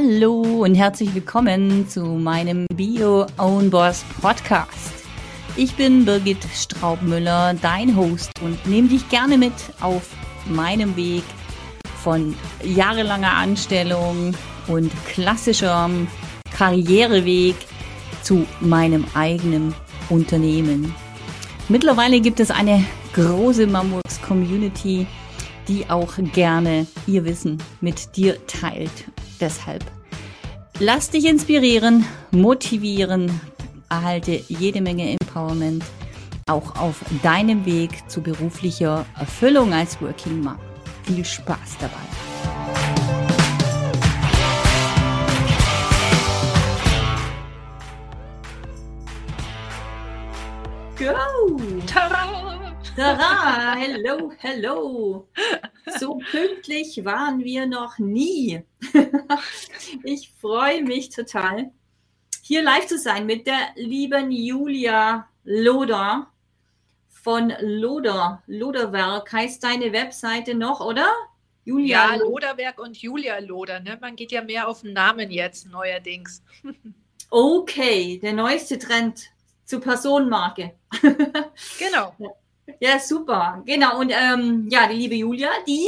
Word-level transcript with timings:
Hallo 0.00 0.62
und 0.62 0.76
herzlich 0.76 1.12
willkommen 1.12 1.88
zu 1.88 2.04
meinem 2.04 2.66
Bio 2.72 3.26
Own 3.36 3.68
Boss 3.68 4.04
Podcast. 4.22 4.92
Ich 5.56 5.74
bin 5.74 6.04
Birgit 6.04 6.38
Straubmüller, 6.54 7.54
dein 7.60 7.96
Host 7.96 8.30
und 8.40 8.64
nehme 8.64 8.86
dich 8.86 9.08
gerne 9.08 9.36
mit 9.36 9.52
auf 9.80 10.14
meinem 10.46 10.94
Weg 10.94 11.24
von 12.00 12.36
jahrelanger 12.62 13.32
Anstellung 13.32 14.36
und 14.68 14.92
klassischem 15.08 16.06
Karriereweg 16.56 17.56
zu 18.22 18.46
meinem 18.60 19.04
eigenen 19.14 19.74
Unternehmen. 20.10 20.94
Mittlerweile 21.68 22.20
gibt 22.20 22.38
es 22.38 22.52
eine 22.52 22.84
große 23.14 23.66
Mamworks 23.66 24.22
Community, 24.22 25.08
die 25.66 25.90
auch 25.90 26.14
gerne 26.34 26.86
ihr 27.08 27.24
Wissen 27.24 27.58
mit 27.80 28.14
dir 28.14 28.36
teilt. 28.46 28.92
Deshalb 29.40 29.84
lass 30.80 31.10
dich 31.10 31.26
inspirieren, 31.26 32.04
motivieren, 32.30 33.40
erhalte 33.88 34.42
jede 34.48 34.80
Menge 34.80 35.16
Empowerment 35.20 35.84
auch 36.48 36.76
auf 36.76 37.00
deinem 37.22 37.64
Weg 37.66 38.08
zu 38.08 38.22
beruflicher 38.22 39.04
Erfüllung 39.18 39.72
als 39.72 40.00
Working 40.00 40.40
Mom. 40.40 40.58
Viel 41.04 41.24
Spaß 41.24 41.76
dabei. 41.78 41.94
Go! 50.98 51.60
Tada! 51.86 52.37
Tada! 52.98 53.76
Hello, 53.76 54.32
hello! 54.38 55.28
So 56.00 56.18
pünktlich 56.32 57.04
waren 57.04 57.44
wir 57.44 57.64
noch 57.64 57.96
nie. 58.00 58.64
Ich 60.02 60.32
freue 60.40 60.82
mich 60.82 61.10
total, 61.10 61.70
hier 62.42 62.60
live 62.62 62.88
zu 62.88 62.98
sein 62.98 63.24
mit 63.24 63.46
der 63.46 63.68
lieben 63.76 64.32
Julia 64.32 65.28
Loder 65.44 66.26
von 67.08 67.52
Loder. 67.60 68.42
Loderwerk 68.48 69.32
heißt 69.32 69.62
deine 69.62 69.92
Webseite 69.92 70.56
noch, 70.56 70.80
oder? 70.80 71.06
Julia 71.64 72.14
ja, 72.14 72.16
Loderwerk 72.16 72.80
und 72.80 73.00
Julia 73.00 73.38
Loder. 73.38 73.78
Ne? 73.78 73.96
Man 74.00 74.16
geht 74.16 74.32
ja 74.32 74.42
mehr 74.42 74.66
auf 74.66 74.80
den 74.80 74.92
Namen 74.94 75.30
jetzt 75.30 75.68
neuerdings. 75.68 76.42
Okay, 77.30 78.18
der 78.18 78.32
neueste 78.32 78.76
Trend 78.76 79.30
zur 79.66 79.82
Personenmarke. 79.82 80.74
Genau. 81.78 82.16
Ja, 82.80 82.98
super. 82.98 83.62
Genau. 83.66 83.98
Und 84.00 84.12
ähm, 84.12 84.68
ja, 84.70 84.88
die 84.88 84.96
liebe 84.96 85.14
Julia, 85.14 85.50
die 85.66 85.86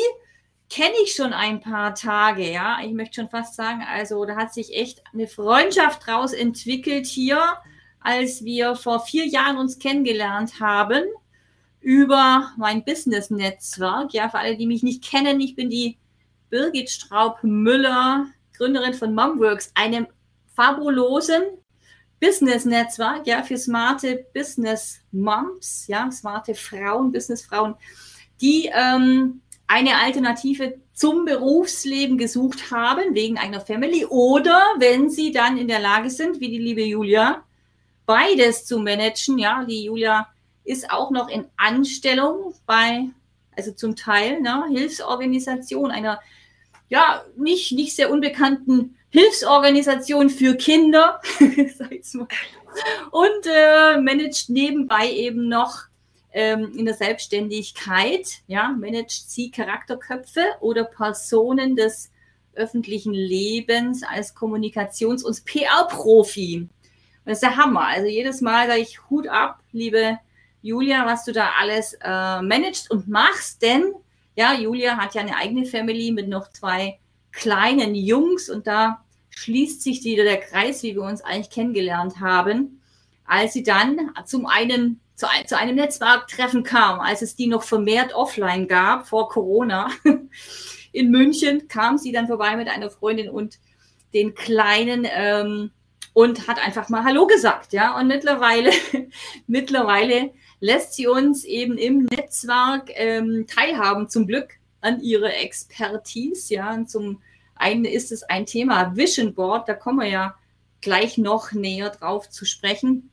kenne 0.69 0.95
ich 1.03 1.15
schon 1.15 1.33
ein 1.33 1.61
paar 1.61 1.95
Tage, 1.95 2.51
ja. 2.51 2.79
Ich 2.85 2.93
möchte 2.93 3.21
schon 3.21 3.29
fast 3.29 3.55
sagen, 3.55 3.85
also 3.87 4.25
da 4.25 4.37
hat 4.37 4.55
sich 4.55 4.75
echt 4.75 5.03
eine 5.13 5.27
Freundschaft 5.27 6.07
draus 6.07 6.33
entwickelt 6.33 7.07
hier, 7.07 7.41
als 8.01 8.45
wir 8.45 8.77
vor 8.77 9.01
vier 9.01 9.27
Jahren 9.27 9.59
uns 9.59 9.79
kennengelernt 9.79 10.61
haben 10.61 11.03
über 11.81 12.53
mein 12.57 12.85
Business-Netzwerk. 12.85 14.13
Ja, 14.13 14.29
für 14.29 14.39
alle, 14.39 14.57
die 14.57 14.67
mich 14.67 14.83
nicht 14.83 15.05
kennen, 15.05 15.41
ich 15.41 15.55
bin 15.55 15.71
die 15.71 15.99
Birgit 16.51 16.91
Straub-Müller, 16.91 18.27
Gründerin 18.57 18.95
von 18.95 19.15
Momworks, 19.15 19.73
einem 19.75 20.07
fabulosen 20.55 21.43
Business-Netzwerk, 22.21 23.27
ja, 23.27 23.43
für 23.43 23.57
smarte 23.57 24.27
Business-Moms, 24.35 25.87
ja, 25.89 26.11
smarte 26.11 26.55
Frauen, 26.55 27.13
Business-Frauen, 27.13 27.75
die 28.41 28.71
ähm, 28.73 29.41
eine 29.67 29.97
Alternative 29.97 30.75
zum 30.93 31.25
Berufsleben 31.25 32.19
gesucht 32.19 32.71
haben, 32.71 33.15
wegen 33.15 33.39
einer 33.39 33.61
Family, 33.61 34.05
oder 34.05 34.61
wenn 34.79 35.09
sie 35.09 35.33
dann 35.33 35.57
in 35.57 35.69
der 35.69 35.81
Lage 35.81 36.11
sind, 36.11 36.41
wie 36.41 36.51
die 36.51 36.59
liebe 36.59 36.83
Julia, 36.83 37.43
beides 38.05 38.67
zu 38.67 38.79
managen, 38.79 39.39
ja, 39.39 39.65
die 39.65 39.85
Julia 39.85 40.29
ist 40.65 40.91
auch 40.91 41.11
noch 41.11 41.29
in 41.29 41.47
Anstellung 41.57 42.55
bei, 42.67 43.09
also 43.57 43.73
zum 43.73 43.97
Teil, 43.97 44.41
ne, 44.41 44.65
Hilfsorganisation 44.71 45.91
einer, 45.91 46.21
ja, 46.91 47.25
nicht, 47.37 47.73
nicht 47.73 47.97
sehr 47.97 48.11
unbekannten 48.11 48.97
Hilfsorganisation 49.09 50.29
für 50.29 50.55
Kinder, 50.57 51.21
und 53.11 53.47
äh, 53.47 54.01
managt 54.01 54.51
nebenbei 54.51 55.11
eben 55.11 55.49
noch 55.49 55.85
ähm, 56.33 56.73
in 56.77 56.85
der 56.85 56.95
Selbstständigkeit, 56.95 58.43
ja, 58.47 58.69
managt 58.69 59.31
sie 59.31 59.51
Charakterköpfe 59.51 60.45
oder 60.61 60.85
Personen 60.85 61.75
des 61.77 62.11
öffentlichen 62.55 63.15
Lebens 63.15 64.03
als 64.03 64.37
Kommunikations- 64.37 65.25
und 65.25 65.45
PR-Profi. 65.45 66.69
Das 67.25 67.35
ist 67.35 67.43
der 67.43 67.57
Hammer. 67.57 67.87
Also 67.87 68.09
jedes 68.09 68.41
Mal 68.41 68.67
sage 68.69 68.81
ich 68.81 69.09
Hut 69.09 69.29
ab, 69.29 69.61
liebe 69.73 70.19
Julia, 70.63 71.07
was 71.07 71.25
du 71.25 71.33
da 71.33 71.51
alles 71.59 71.95
äh, 71.95 72.43
managst 72.43 72.91
und 72.91 73.09
machst, 73.09 73.63
denn 73.63 73.95
ja, 74.37 74.55
Julia 74.55 74.97
hat 74.97 75.15
ja 75.15 75.23
eine 75.23 75.37
eigene 75.37 75.67
Family 75.67 76.13
mit 76.13 76.29
noch 76.29 76.51
zwei 76.51 76.99
kleinen 77.33 77.95
Jungs 77.95 78.49
und 78.49 78.67
da 78.67 79.05
schließt 79.31 79.83
sich 79.83 80.03
wieder 80.05 80.25
der 80.25 80.41
Kreis, 80.41 80.83
wie 80.83 80.95
wir 80.95 81.03
uns 81.03 81.23
eigentlich 81.23 81.51
kennengelernt 81.51 82.21
haben, 82.21 82.81
als 83.25 83.53
sie 83.53 83.63
dann 83.63 84.13
zum 84.27 84.47
einen 84.47 85.01
zu, 85.15 85.27
zu 85.47 85.57
einem 85.57 85.77
Netzwerktreffen 85.77 86.63
kam, 86.63 87.01
als 87.01 87.23
es 87.23 87.37
die 87.37 87.47
noch 87.47 87.63
vermehrt 87.63 88.15
offline 88.15 88.67
gab 88.67 89.07
vor 89.07 89.29
Corona. 89.29 89.91
In 90.93 91.11
München 91.11 91.69
kam 91.69 91.99
sie 91.99 92.11
dann 92.11 92.27
vorbei 92.27 92.57
mit 92.57 92.69
einer 92.69 92.91
Freundin 92.91 93.29
und 93.29 93.59
den 94.13 94.35
Kleinen 94.35 95.07
ähm, 95.09 95.71
und 96.15 96.49
hat 96.49 96.59
einfach 96.59 96.89
mal 96.89 97.05
Hallo 97.05 97.27
gesagt, 97.27 97.73
ja. 97.73 97.97
Und 97.99 98.09
mittlerweile, 98.09 98.71
mittlerweile 99.47 100.33
lässt 100.61 100.95
sie 100.95 101.07
uns 101.07 101.45
eben 101.45 101.79
im 101.79 102.05
Netzwerk 102.05 102.91
ähm, 102.95 103.47
teilhaben, 103.47 104.09
zum 104.09 104.27
Glück 104.27 104.59
an 104.81 105.01
ihrer 105.01 105.35
Expertise, 105.35 106.55
ja. 106.55 106.73
Und 106.73 106.91
zum 106.91 107.21
einen 107.55 107.85
ist 107.85 108.13
es 108.13 108.23
ein 108.23 108.47
Thema 108.47 108.97
Vision 108.97 109.35
Board, 109.35 109.69
da 109.69 109.75
kommen 109.75 110.01
wir 110.01 110.09
ja 110.09 110.35
gleich 110.81 111.19
noch 111.19 111.53
näher 111.53 111.91
drauf 111.91 112.31
zu 112.31 112.45
sprechen. 112.45 113.11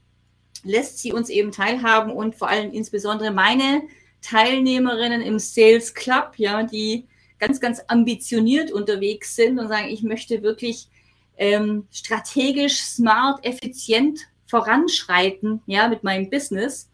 Lässt 0.64 1.00
sie 1.00 1.14
uns 1.14 1.30
eben 1.30 1.52
teilhaben 1.52 2.12
und 2.12 2.36
vor 2.36 2.50
allem 2.50 2.72
insbesondere 2.72 3.32
meine 3.32 3.84
Teilnehmerinnen 4.22 5.22
im 5.22 5.40
Sales 5.40 5.94
Club, 5.94 6.34
ja, 6.38 6.64
die 6.64 7.08
ganz, 7.40 7.60
ganz 7.60 7.82
ambitioniert 7.88 8.72
unterwegs 8.72 9.36
sind 9.36 9.60
und 9.60 9.68
sagen, 9.68 9.90
ich 9.90 10.02
möchte 10.02 10.42
wirklich 10.42 10.90
ähm, 11.38 11.88
strategisch, 11.92 12.80
smart, 12.80 13.46
effizient 13.46 14.22
voranschreiten, 14.48 15.62
ja, 15.68 15.88
mit 15.88 16.04
meinem 16.04 16.30
Business. 16.30 16.90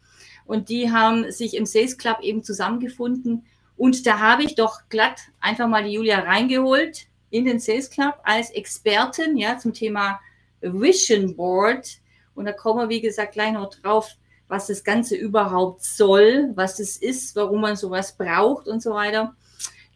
Und 0.46 0.70
die 0.70 0.92
haben 0.92 1.32
sich 1.32 1.56
im 1.56 1.66
Sales 1.66 1.98
Club 1.98 2.20
eben 2.22 2.44
zusammengefunden. 2.44 3.46
Und 3.78 4.06
da 4.06 4.20
habe 4.20 4.44
ich 4.44 4.56
doch 4.56 4.82
glatt 4.90 5.20
einfach 5.40 5.68
mal 5.68 5.84
die 5.84 5.94
Julia 5.94 6.20
reingeholt 6.20 7.08
in 7.30 7.46
den 7.46 7.60
Sales 7.60 7.90
Club 7.90 8.16
als 8.24 8.52
Expertin, 8.52 9.38
ja, 9.38 9.58
zum 9.58 9.74
Thema 9.74 10.20
Vision 10.62 11.36
Board. 11.36 11.98
Und 12.36 12.46
da 12.46 12.52
kommen 12.52 12.82
wir, 12.82 12.90
wie 12.90 13.02
gesagt, 13.02 13.34
gleich 13.34 13.54
noch 13.54 13.74
drauf, 13.74 14.10
was 14.48 14.68
das 14.68 14.84
Ganze 14.84 15.16
überhaupt 15.16 15.84
soll, 15.84 16.52
was 16.56 16.80
es 16.80 16.98
ist, 16.98 17.36
warum 17.36 17.62
man 17.62 17.76
sowas 17.76 18.16
braucht 18.16 18.68
und 18.68 18.82
so 18.82 18.92
weiter. 18.92 19.36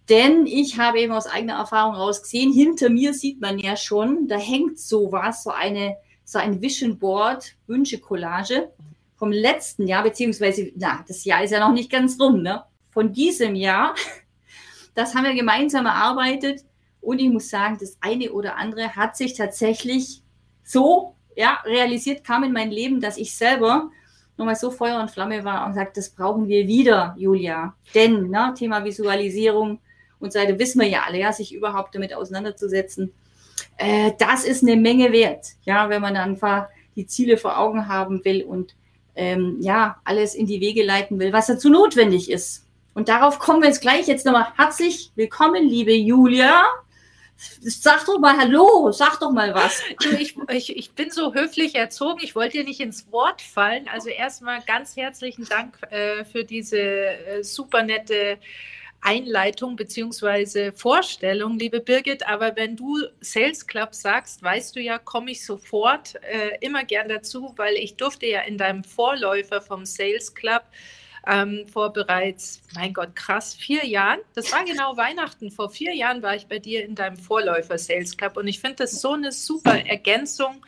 Denn 0.09 0.45
ich 0.45 0.79
habe 0.79 0.99
eben 0.99 1.13
aus 1.13 1.27
eigener 1.27 1.55
Erfahrung 1.55 1.95
raus 1.95 2.21
gesehen, 2.21 2.53
hinter 2.53 2.89
mir 2.89 3.13
sieht 3.13 3.41
man 3.41 3.59
ja 3.59 3.75
schon, 3.75 4.27
da 4.27 4.37
hängt 4.37 4.79
sowas, 4.79 5.43
so 5.43 5.51
eine, 5.51 5.97
so 6.23 6.39
ein 6.39 6.61
Vision 6.61 6.97
Board, 6.97 7.55
Wünsche-Collage 7.67 8.71
vom 9.17 9.31
letzten 9.31 9.87
Jahr, 9.87 10.03
beziehungsweise, 10.03 10.71
na, 10.75 11.03
das 11.07 11.25
Jahr 11.25 11.43
ist 11.43 11.51
ja 11.51 11.59
noch 11.59 11.73
nicht 11.73 11.91
ganz 11.91 12.19
rum, 12.19 12.41
ne? 12.41 12.63
Von 12.89 13.13
diesem 13.13 13.55
Jahr. 13.55 13.95
Das 14.95 15.13
haben 15.13 15.25
wir 15.25 15.35
gemeinsam 15.35 15.85
erarbeitet. 15.85 16.65
Und 17.01 17.19
ich 17.19 17.29
muss 17.29 17.51
sagen, 17.51 17.77
das 17.79 17.99
eine 18.01 18.31
oder 18.31 18.55
andere 18.55 18.95
hat 18.95 19.15
sich 19.15 19.35
tatsächlich 19.35 20.23
so 20.63 21.13
ja, 21.35 21.59
realisiert, 21.65 22.23
kam 22.23 22.43
in 22.43 22.51
mein 22.51 22.71
Leben, 22.71 22.99
dass 22.99 23.17
ich 23.17 23.37
selber 23.37 23.91
nochmal 24.37 24.55
so 24.55 24.71
Feuer 24.71 24.99
und 24.99 25.11
Flamme 25.11 25.43
war 25.43 25.67
und 25.67 25.75
sagt, 25.75 25.97
das 25.97 26.09
brauchen 26.09 26.47
wir 26.47 26.67
wieder, 26.67 27.15
Julia. 27.15 27.75
Denn, 27.93 28.31
ne, 28.31 28.55
Thema 28.57 28.83
Visualisierung, 28.83 29.79
und 30.19 30.33
so 30.33 30.39
weiter, 30.39 30.57
wissen 30.57 30.81
wir 30.81 30.87
ja 30.87 31.03
alle, 31.05 31.19
ja, 31.19 31.31
sich 31.31 31.53
überhaupt 31.53 31.93
damit 31.95 32.13
auseinanderzusetzen. 32.13 33.13
Äh, 33.77 34.13
das 34.17 34.45
ist 34.45 34.63
eine 34.63 34.75
Menge 34.75 35.11
wert, 35.11 35.47
ja, 35.63 35.89
wenn 35.89 36.01
man 36.01 36.15
einfach 36.15 36.67
die 36.95 37.05
Ziele 37.05 37.37
vor 37.37 37.57
Augen 37.59 37.87
haben 37.87 38.23
will 38.25 38.43
und 38.43 38.75
ähm, 39.17 39.57
ja, 39.59 39.99
alles 40.03 40.35
in 40.35 40.45
die 40.45 40.61
Wege 40.61 40.83
leiten 40.83 41.19
will, 41.19 41.33
was 41.33 41.47
dazu 41.47 41.69
notwendig 41.69 42.31
ist. 42.31 42.63
Und 42.93 43.09
darauf 43.09 43.39
kommen 43.39 43.61
wir 43.61 43.67
jetzt 43.67 43.81
gleich. 43.81 44.07
Jetzt 44.07 44.25
nochmal 44.25 44.47
herzlich 44.55 45.11
willkommen, 45.15 45.67
liebe 45.67 45.93
Julia. 45.93 46.63
Sag 47.35 48.05
doch 48.05 48.17
mal 48.17 48.35
Hallo, 48.37 48.91
sag 48.91 49.19
doch 49.19 49.31
mal 49.31 49.53
was. 49.53 49.83
Ich, 50.19 50.35
ich, 50.49 50.75
ich 50.75 50.91
bin 50.91 51.11
so 51.11 51.35
höflich 51.35 51.75
erzogen, 51.75 52.19
ich 52.23 52.35
wollte 52.35 52.57
dir 52.57 52.63
nicht 52.63 52.79
ins 52.79 53.11
Wort 53.11 53.43
fallen. 53.43 53.87
Also 53.87 54.09
erstmal 54.09 54.61
ganz 54.61 54.95
herzlichen 54.95 55.45
Dank 55.45 55.77
äh, 55.91 56.25
für 56.25 56.43
diese 56.43 56.79
äh, 56.79 57.43
super 57.43 57.83
nette 57.83 58.39
Einleitung 59.01 59.75
bzw. 59.75 60.71
Vorstellung, 60.71 61.57
liebe 61.57 61.79
Birgit. 61.79 62.27
Aber 62.27 62.55
wenn 62.55 62.75
du 62.75 62.97
Sales 63.21 63.65
Club 63.65 63.93
sagst, 63.93 64.43
weißt 64.43 64.75
du 64.75 64.81
ja, 64.81 64.97
komme 64.97 65.31
ich 65.31 65.45
sofort 65.45 66.15
äh, 66.23 66.57
immer 66.61 66.83
gern 66.83 67.09
dazu, 67.09 67.53
weil 67.57 67.75
ich 67.75 67.95
durfte 67.95 68.25
ja 68.25 68.41
in 68.41 68.57
deinem 68.57 68.83
Vorläufer 68.83 69.61
vom 69.61 69.85
Sales 69.85 70.33
Club 70.33 70.63
ähm, 71.27 71.65
vor 71.71 71.91
bereits, 71.91 72.61
mein 72.73 72.93
Gott, 72.93 73.15
krass, 73.15 73.53
vier 73.53 73.85
Jahren. 73.85 74.19
Das 74.33 74.51
war 74.51 74.63
genau 74.63 74.95
Weihnachten. 74.97 75.51
Vor 75.51 75.69
vier 75.69 75.93
Jahren 75.93 76.21
war 76.21 76.35
ich 76.35 76.47
bei 76.47 76.59
dir 76.59 76.85
in 76.85 76.95
deinem 76.95 77.17
Vorläufer 77.17 77.77
Sales 77.77 78.15
Club 78.15 78.37
und 78.37 78.47
ich 78.47 78.59
finde 78.59 78.77
das 78.77 79.01
so 79.01 79.13
eine 79.13 79.31
super 79.31 79.85
Ergänzung 79.85 80.65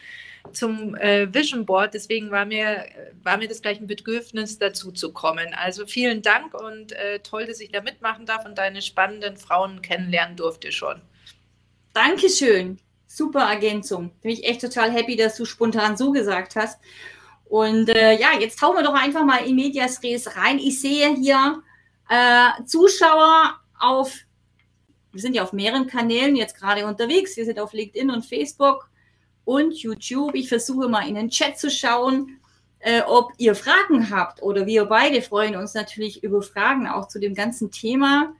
zum 0.52 0.96
äh, 0.96 1.34
Vision 1.34 1.66
Board. 1.66 1.94
Deswegen 1.94 2.32
war 2.32 2.46
mir, 2.46 2.86
war 3.24 3.38
mir 3.38 3.48
das 3.48 3.62
gleich 3.62 3.80
ein 3.80 3.88
Bedürfnis, 3.88 4.58
dazu 4.58 4.92
zu 4.92 5.12
kommen. 5.12 5.54
Also 5.54 5.86
vielen 5.86 6.22
Dank 6.22 6.54
und 6.54 6.92
äh, 6.94 7.20
toll, 7.20 7.46
dass 7.46 7.60
ich 7.60 7.72
da 7.72 7.82
mitmachen 7.82 8.26
darf 8.26 8.46
und 8.46 8.58
deine 8.58 8.82
spannenden 8.82 9.38
Frauen 9.38 9.82
kennenlernen 9.82 10.36
durfte 10.36 10.72
schon. 10.72 11.02
Dankeschön. 11.94 12.80
Super 13.08 13.50
Ergänzung. 13.50 14.12
Bin 14.22 14.32
ich 14.32 14.44
echt 14.46 14.62
total 14.62 14.92
happy, 14.92 15.16
dass 15.16 15.36
du 15.36 15.46
spontan 15.46 15.98
so 15.98 16.12
gesagt 16.12 16.56
hast. 16.56 16.80
Und 17.46 17.90
äh, 17.90 18.14
ja, 18.20 18.40
jetzt 18.40 18.60
tauchen 18.60 18.78
wir 18.78 18.84
doch 18.84 18.94
einfach 18.94 19.26
mal 19.26 19.44
in 19.46 19.56
Medias 19.56 20.04
Res 20.04 20.38
rein. 20.38 20.60
Ich 20.60 20.80
sehe 20.80 21.16
hier 21.16 21.64
äh, 22.08 22.64
Zuschauer 22.66 23.60
auf, 23.80 24.16
wir 25.12 25.22
sind 25.22 25.34
ja 25.34 25.42
auf 25.42 25.54
mehreren 25.54 25.88
Kanälen 25.88 26.36
jetzt 26.36 26.56
gerade 26.56 26.86
unterwegs. 26.86 27.36
Wir 27.36 27.46
sind 27.46 27.60
auf 27.60 27.74
LinkedIn 27.74 28.12
und 28.12 28.26
Facebook 28.26 28.90
und 29.50 29.74
YouTube. 29.74 30.36
Ich 30.36 30.48
versuche 30.48 30.88
mal 30.88 31.08
in 31.08 31.16
den 31.16 31.32
Chat 31.32 31.58
zu 31.58 31.72
schauen, 31.72 32.38
äh, 32.78 33.02
ob 33.02 33.32
ihr 33.40 33.56
Fragen 33.56 34.12
habt 34.12 34.44
oder 34.44 34.68
wir 34.68 34.86
beide 34.86 35.24
freuen 35.24 35.56
uns 35.56 35.74
natürlich 35.74 36.24
über 36.24 36.44
Fragen 36.44 36.88
auch 36.88 37.08
zu 37.08 37.20
dem 37.20 37.34
ganzen 37.34 37.72
Thema. 37.72 38.32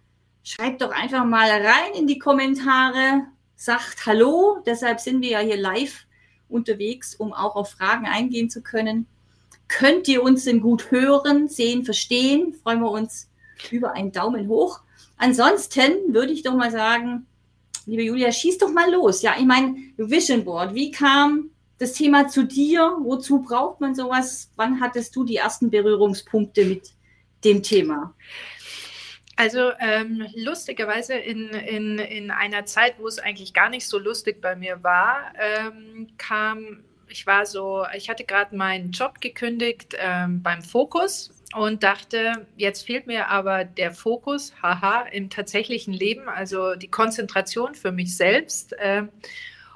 Schreibt 0.44 0.84
doch 0.84 0.92
einfach 0.92 1.26
mal 1.26 1.50
rein 1.50 1.96
in 1.98 2.06
die 2.06 2.20
Kommentare, 2.20 3.24
sagt 3.56 4.06
Hallo. 4.06 4.62
Deshalb 4.68 5.00
sind 5.00 5.22
wir 5.22 5.32
ja 5.32 5.40
hier 5.40 5.58
live 5.58 6.06
unterwegs, 6.48 7.16
um 7.16 7.34
auch 7.34 7.56
auf 7.56 7.72
Fragen 7.72 8.06
eingehen 8.06 8.52
zu 8.52 8.62
können. 8.62 9.08
Könnt 9.68 10.08
ihr 10.08 10.22
uns 10.22 10.44
denn 10.44 10.62
gut 10.62 10.92
hören, 10.92 11.48
sehen, 11.48 11.86
verstehen? 11.86 12.54
Freuen 12.62 12.82
wir 12.82 12.92
uns 12.92 13.32
über 13.72 13.94
einen 13.94 14.12
Daumen 14.12 14.48
hoch. 14.48 14.82
Ansonsten 15.18 16.14
würde 16.14 16.34
ich 16.34 16.44
doch 16.44 16.54
mal 16.54 16.70
sagen, 16.70 17.26
liebe 17.90 18.04
Julia, 18.04 18.32
schieß 18.32 18.60
doch 18.60 18.72
mal 18.72 18.92
los. 18.92 19.22
Ja, 19.22 19.36
ich 19.38 19.46
meine, 19.46 19.76
Vision 19.98 20.46
Board, 20.46 20.74
wie 20.74 20.92
kam 20.92 21.50
das 21.80 21.94
Thema 21.94 22.28
zu 22.28 22.44
dir? 22.44 22.98
Wozu 23.02 23.42
braucht 23.42 23.82
man 23.82 23.96
sowas? 23.96 24.52
Wann 24.56 24.80
hattest 24.80 25.16
du 25.16 25.24
die 25.24 25.38
ersten 25.38 25.70
Berührungspunkte 25.70 26.66
mit 26.66 26.92
dem 27.44 27.64
Thema? 27.64 28.14
Also 29.36 29.72
ähm, 29.80 30.28
lustigerweise 30.36 31.14
in, 31.14 31.50
in, 31.50 31.98
in 31.98 32.30
einer 32.30 32.66
Zeit, 32.66 32.96
wo 33.00 33.08
es 33.08 33.20
eigentlich 33.20 33.54
gar 33.54 33.70
nicht 33.70 33.88
so 33.88 33.98
lustig 33.98 34.42
bei 34.42 34.56
mir 34.56 34.84
war, 34.84 35.32
ähm, 35.40 36.10
kam, 36.18 36.84
ich 37.08 37.26
war 37.26 37.46
so, 37.46 37.86
ich 37.96 38.10
hatte 38.10 38.26
gerade 38.26 38.56
meinen 38.56 38.92
Job 38.92 39.22
gekündigt 39.22 39.96
ähm, 39.98 40.44
beim 40.44 40.62
Fokus 40.62 41.32
und 41.56 41.84
dachte, 41.84 42.46
jetzt 42.58 42.86
fehlt 42.86 43.08
mir 43.08 43.28
aber 43.30 43.66
der 43.66 43.92
Fokus, 43.92 44.54
haha, 44.62 45.08
im 45.12 45.30
tatsächlichen 45.30 45.94
Leben, 45.94 46.30
also 46.30 46.76
die 46.76 46.90
Konzentration 46.90 47.74
für 47.74 47.92
mich 47.92 48.16
selbst. 48.16 48.74
Äh, 48.74 49.04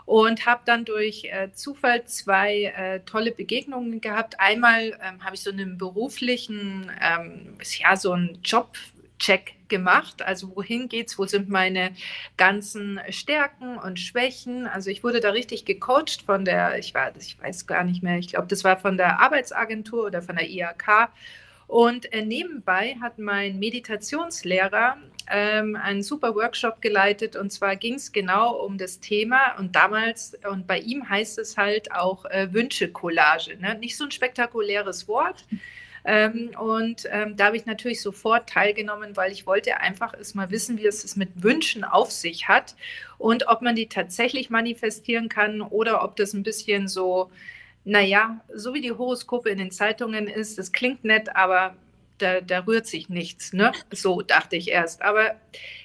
und 0.06 0.46
habe 0.46 0.62
dann 0.66 0.84
durch 0.86 1.24
äh, 1.25 1.52
Zufall 1.54 2.06
zwei 2.06 2.74
äh, 2.75 3.00
tolle 3.06 3.31
Begegnungen 3.31 4.02
gehabt. 4.02 4.40
Einmal 4.40 4.98
ähm, 5.02 5.24
habe 5.24 5.36
ich 5.36 5.42
so 5.42 5.50
einen 5.50 5.78
beruflichen, 5.78 6.92
ähm, 7.02 7.58
ja, 7.80 7.96
so 7.96 8.12
einen 8.12 8.40
Job 8.44 8.75
Check 9.20 9.54
gemacht. 9.70 10.22
Also 10.22 10.54
wohin 10.56 10.90
geht's? 10.90 11.18
Wo 11.18 11.25
sind 11.25 11.48
meine 11.48 11.96
ganzen 12.36 13.00
Stärken 13.10 13.78
und 13.78 13.98
Schwächen? 13.98 14.68
Also 14.68 14.90
ich 14.90 15.04
wurde 15.04 15.22
da 15.22 15.30
richtig 15.30 15.64
gecoacht 15.64 16.24
von 16.25 16.44
der, 16.44 16.78
ich 16.78 16.94
war, 16.94 17.16
ich 17.16 17.42
weiß 17.42 17.66
gar 17.66 17.86
nicht 17.86 18.04
mehr, 18.04 18.18
ich 18.18 18.30
glaube, 18.30 18.48
das 18.48 18.66
war 18.66 18.78
von 18.78 18.98
der 18.98 19.22
Arbeitsagentur 19.22 20.06
oder 20.06 20.22
von 20.22 20.36
der 20.36 20.50
IAK. 20.50 21.10
Und 21.74 22.14
äh, 22.14 22.24
nebenbei 22.24 22.98
hat 23.02 23.18
mein 23.18 23.58
Meditationslehrer 23.58 24.96
ähm, 25.28 25.75
einen 25.75 26.04
super 26.04 26.36
Workshop 26.36 26.84
geleitet 26.84 27.36
und 27.36 27.52
zwar 27.52 27.75
ging 27.78 27.96
es 27.96 28.12
genau 28.12 28.64
um 28.64 28.78
das 28.78 29.00
Thema 29.00 29.56
und 29.58 29.75
damals, 29.75 30.38
und 30.52 30.68
bei 30.68 30.78
ihm 30.78 31.10
heißt 31.10 31.40
es 31.40 31.58
halt 31.58 31.92
auch 31.92 32.25
äh, 32.25 32.54
Wünsche-Collage. 32.54 33.58
Ne? 33.58 33.74
Nicht 33.80 33.98
so 33.98 34.04
ein 34.04 34.12
spektakuläres 34.12 35.08
Wort, 35.08 35.46
ähm, 36.06 36.52
und 36.60 37.08
ähm, 37.10 37.38
da 37.38 37.46
habe 37.46 37.58
ich 37.58 37.66
natürlich 37.66 38.04
sofort 38.04 38.48
teilgenommen, 38.48 39.18
weil 39.18 39.31
ich 39.31 39.48
wollte 39.48 39.80
einfach 39.80 40.14
erst 40.16 40.36
mal 40.36 40.52
wissen, 40.52 40.78
wie 40.78 40.86
es 40.86 41.04
es 41.04 41.16
mit 41.16 41.42
Wünschen 41.42 41.84
auf 41.84 42.12
sich 42.12 42.48
hat 42.48 42.75
und 43.18 43.48
ob 43.48 43.64
man 43.64 43.75
die 43.75 43.90
tatsächlich 43.90 44.52
manifestieren 44.52 45.28
kann 45.28 45.62
oder 45.62 46.04
ob 46.04 46.18
das 46.18 46.34
ein 46.34 46.44
bisschen 46.44 46.88
so, 46.88 47.31
naja, 47.86 48.42
so 48.54 48.74
wie 48.74 48.82
die 48.82 48.92
Horoskope 48.92 49.50
in 49.50 49.58
den 49.58 49.72
Zeitungen 49.72 50.28
ist, 50.28 50.58
das 50.58 50.72
klingt 50.72 51.04
nett, 51.04 51.36
aber 51.36 51.76
da, 52.18 52.42
da, 52.42 52.60
rührt 52.60 52.88
sich 52.88 53.10
nichts. 53.10 53.54
Ne? 53.54 53.72
So 53.92 54.22
dachte 54.22 54.56
ich 54.56 54.70
erst. 54.70 55.02
Aber 55.02 55.36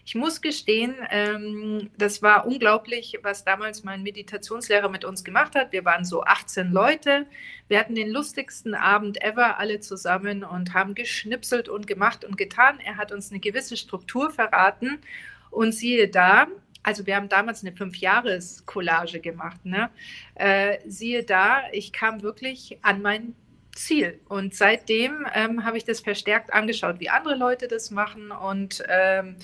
ich 0.05 0.15
muss 0.15 0.41
gestehen, 0.41 0.95
ähm, 1.11 1.91
das 1.99 2.23
war 2.23 2.47
unglaublich, 2.47 3.19
was 3.23 3.45
damals 3.45 3.83
mein 3.83 4.03
Meditationslehrer 4.03 4.89
mit 4.89 5.05
uns 5.05 5.25
gemacht 5.25 5.55
hat. 5.55 5.73
Wir 5.73 5.85
waren 5.85 6.05
so 6.05 6.23
18 6.23 6.71
Leute. 6.71 7.27
Wir 7.67 7.81
hatten 7.81 7.95
den 7.95 8.11
lustigsten 8.11 8.75
Abend 8.75 9.23
ever 9.23 9.59
alle 9.59 9.81
zusammen 9.81 10.45
und 10.45 10.75
haben 10.75 10.95
geschnipselt 10.95 11.69
und 11.69 11.87
gemacht 11.87 12.25
und 12.25 12.37
getan. 12.37 12.79
Er 12.85 12.97
hat 12.97 13.11
uns 13.11 13.31
eine 13.31 13.41
gewisse 13.41 13.77
Struktur 13.77 14.31
verraten. 14.31 14.99
Und 15.51 15.73
siehe 15.73 16.09
da, 16.09 16.47
also 16.89 17.05
wir 17.05 17.17
haben 17.17 17.29
damals 17.29 17.63
eine 17.63 17.77
Fünf-Jahres-Collage 17.77 19.21
gemacht. 19.21 19.63
Ne? 19.67 19.91
Äh, 20.37 20.79
siehe 20.87 21.23
da, 21.23 21.65
ich 21.71 21.93
kam 21.93 22.23
wirklich 22.23 22.79
an 22.81 23.03
mein 23.03 23.35
Ziel. 23.75 24.19
Und 24.27 24.55
seitdem 24.55 25.27
ähm, 25.35 25.67
habe 25.67 25.77
ich 25.77 25.85
das 25.85 26.01
verstärkt 26.01 26.51
angeschaut, 26.55 26.99
wie 26.99 27.11
andere 27.11 27.35
Leute 27.35 27.69
das 27.69 27.91
machen 27.91 28.31
und 28.31 28.83
ähm, 28.89 29.37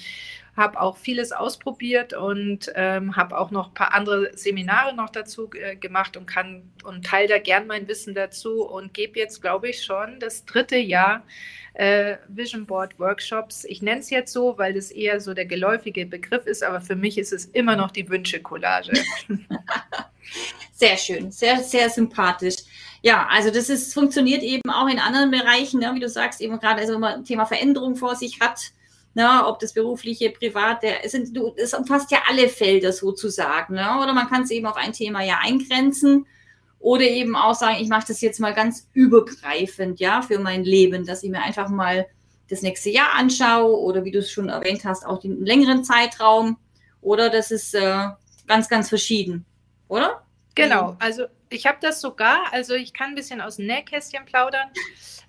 habe 0.56 0.80
auch 0.80 0.96
vieles 0.96 1.32
ausprobiert 1.32 2.12
und 2.12 2.72
ähm, 2.74 3.16
habe 3.16 3.38
auch 3.38 3.50
noch 3.50 3.68
ein 3.68 3.74
paar 3.74 3.92
andere 3.92 4.36
Seminare 4.36 4.94
noch 4.94 5.10
dazu 5.10 5.50
äh, 5.52 5.76
gemacht 5.76 6.16
und 6.16 6.26
kann 6.26 6.70
und 6.84 7.04
teile 7.04 7.28
da 7.28 7.38
gern 7.38 7.66
mein 7.66 7.88
Wissen 7.88 8.14
dazu 8.14 8.62
und 8.64 8.94
gebe 8.94 9.18
jetzt, 9.18 9.42
glaube 9.42 9.68
ich, 9.68 9.84
schon 9.84 10.20
das 10.20 10.44
dritte 10.44 10.76
Jahr 10.76 11.22
äh, 11.74 12.16
Vision 12.28 12.66
Board 12.66 12.98
Workshops. 12.98 13.64
Ich 13.64 13.82
nenne 13.82 14.00
es 14.00 14.10
jetzt 14.10 14.32
so, 14.32 14.56
weil 14.58 14.74
das 14.74 14.90
eher 14.90 15.20
so 15.20 15.34
der 15.34 15.46
geläufige 15.46 16.06
Begriff 16.06 16.46
ist, 16.46 16.62
aber 16.62 16.80
für 16.80 16.96
mich 16.96 17.18
ist 17.18 17.32
es 17.32 17.46
immer 17.46 17.76
noch 17.76 17.90
die 17.90 18.08
Wünsche-Collage. 18.08 18.92
Sehr 20.72 20.96
schön, 20.96 21.30
sehr, 21.30 21.62
sehr 21.62 21.88
sympathisch. 21.88 22.56
Ja, 23.02 23.28
also 23.30 23.50
das 23.50 23.68
ist, 23.68 23.94
funktioniert 23.94 24.42
eben 24.42 24.68
auch 24.70 24.88
in 24.88 24.98
anderen 24.98 25.30
Bereichen, 25.30 25.80
ne, 25.80 25.92
wie 25.94 26.00
du 26.00 26.08
sagst, 26.08 26.40
eben 26.40 26.58
gerade, 26.58 26.80
also 26.80 26.94
wenn 26.94 27.00
man 27.00 27.14
ein 27.14 27.24
Thema 27.24 27.46
Veränderung 27.46 27.94
vor 27.94 28.16
sich 28.16 28.40
hat, 28.40 28.72
ne, 29.14 29.46
ob 29.46 29.58
das 29.60 29.72
berufliche, 29.72 30.30
private, 30.30 31.02
es, 31.02 31.12
sind, 31.12 31.36
du, 31.36 31.54
es 31.56 31.74
umfasst 31.74 32.10
ja 32.10 32.18
alle 32.28 32.48
Felder 32.48 32.92
sozusagen. 32.92 33.74
Ne? 33.74 33.98
Oder 34.02 34.12
man 34.12 34.28
kann 34.28 34.42
es 34.42 34.50
eben 34.50 34.66
auf 34.66 34.76
ein 34.76 34.92
Thema 34.92 35.22
ja 35.22 35.38
eingrenzen 35.42 36.26
oder 36.78 37.04
eben 37.04 37.34
auch 37.34 37.54
sagen, 37.54 37.78
ich 37.80 37.88
mache 37.88 38.08
das 38.08 38.20
jetzt 38.20 38.40
mal 38.40 38.52
ganz 38.52 38.88
übergreifend, 38.92 40.00
ja, 40.00 40.20
für 40.20 40.38
mein 40.38 40.64
Leben, 40.64 41.06
dass 41.06 41.22
ich 41.22 41.30
mir 41.30 41.42
einfach 41.42 41.70
mal 41.70 42.06
das 42.50 42.60
nächste 42.60 42.90
Jahr 42.90 43.14
anschaue 43.14 43.80
oder 43.80 44.04
wie 44.04 44.10
du 44.10 44.18
es 44.18 44.30
schon 44.30 44.50
erwähnt 44.50 44.84
hast, 44.84 45.06
auch 45.06 45.20
den 45.20 45.44
längeren 45.46 45.82
Zeitraum. 45.82 46.58
Oder 47.00 47.30
das 47.30 47.50
ist 47.50 47.74
äh, 47.74 48.08
ganz, 48.46 48.68
ganz 48.68 48.90
verschieden, 48.90 49.46
oder? 49.88 50.22
Genau, 50.54 50.96
also 50.98 51.24
ich 51.54 51.66
habe 51.66 51.78
das 51.80 52.00
sogar, 52.00 52.52
also 52.52 52.74
ich 52.74 52.92
kann 52.92 53.10
ein 53.10 53.14
bisschen 53.14 53.40
aus 53.40 53.56
dem 53.56 53.66
Nähkästchen 53.66 54.24
plaudern. 54.24 54.68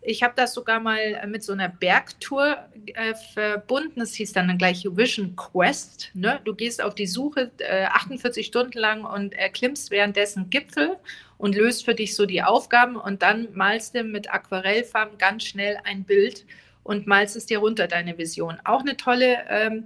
Ich 0.01 0.23
habe 0.23 0.33
das 0.35 0.53
sogar 0.53 0.79
mal 0.79 0.99
äh, 0.99 1.27
mit 1.27 1.43
so 1.43 1.53
einer 1.53 1.69
Bergtour 1.69 2.57
äh, 2.87 3.13
verbunden. 3.33 3.99
Das 3.99 4.13
hieß 4.15 4.33
dann 4.33 4.57
gleich 4.57 4.85
Vision 4.85 5.35
Quest. 5.35 6.11
Ne? 6.13 6.39
Du 6.43 6.53
gehst 6.55 6.81
auf 6.81 6.95
die 6.95 7.07
Suche 7.07 7.51
äh, 7.59 7.85
48 7.85 8.45
Stunden 8.45 8.77
lang 8.77 9.05
und 9.05 9.33
erklimmst 9.33 9.91
währenddessen 9.91 10.49
Gipfel 10.49 10.97
und 11.37 11.55
löst 11.55 11.85
für 11.85 11.95
dich 11.95 12.15
so 12.15 12.25
die 12.25 12.43
Aufgaben 12.43 12.95
und 12.95 13.21
dann 13.21 13.49
malst 13.53 13.95
du 13.95 14.03
mit 14.03 14.31
Aquarellfarben 14.31 15.17
ganz 15.17 15.43
schnell 15.43 15.77
ein 15.83 16.03
Bild 16.03 16.45
und 16.83 17.07
malst 17.07 17.35
es 17.35 17.45
dir 17.45 17.59
runter, 17.59 17.87
deine 17.87 18.17
Vision. 18.17 18.59
Auch 18.63 18.81
eine 18.81 18.97
tolle 18.97 19.43
ähm, 19.49 19.85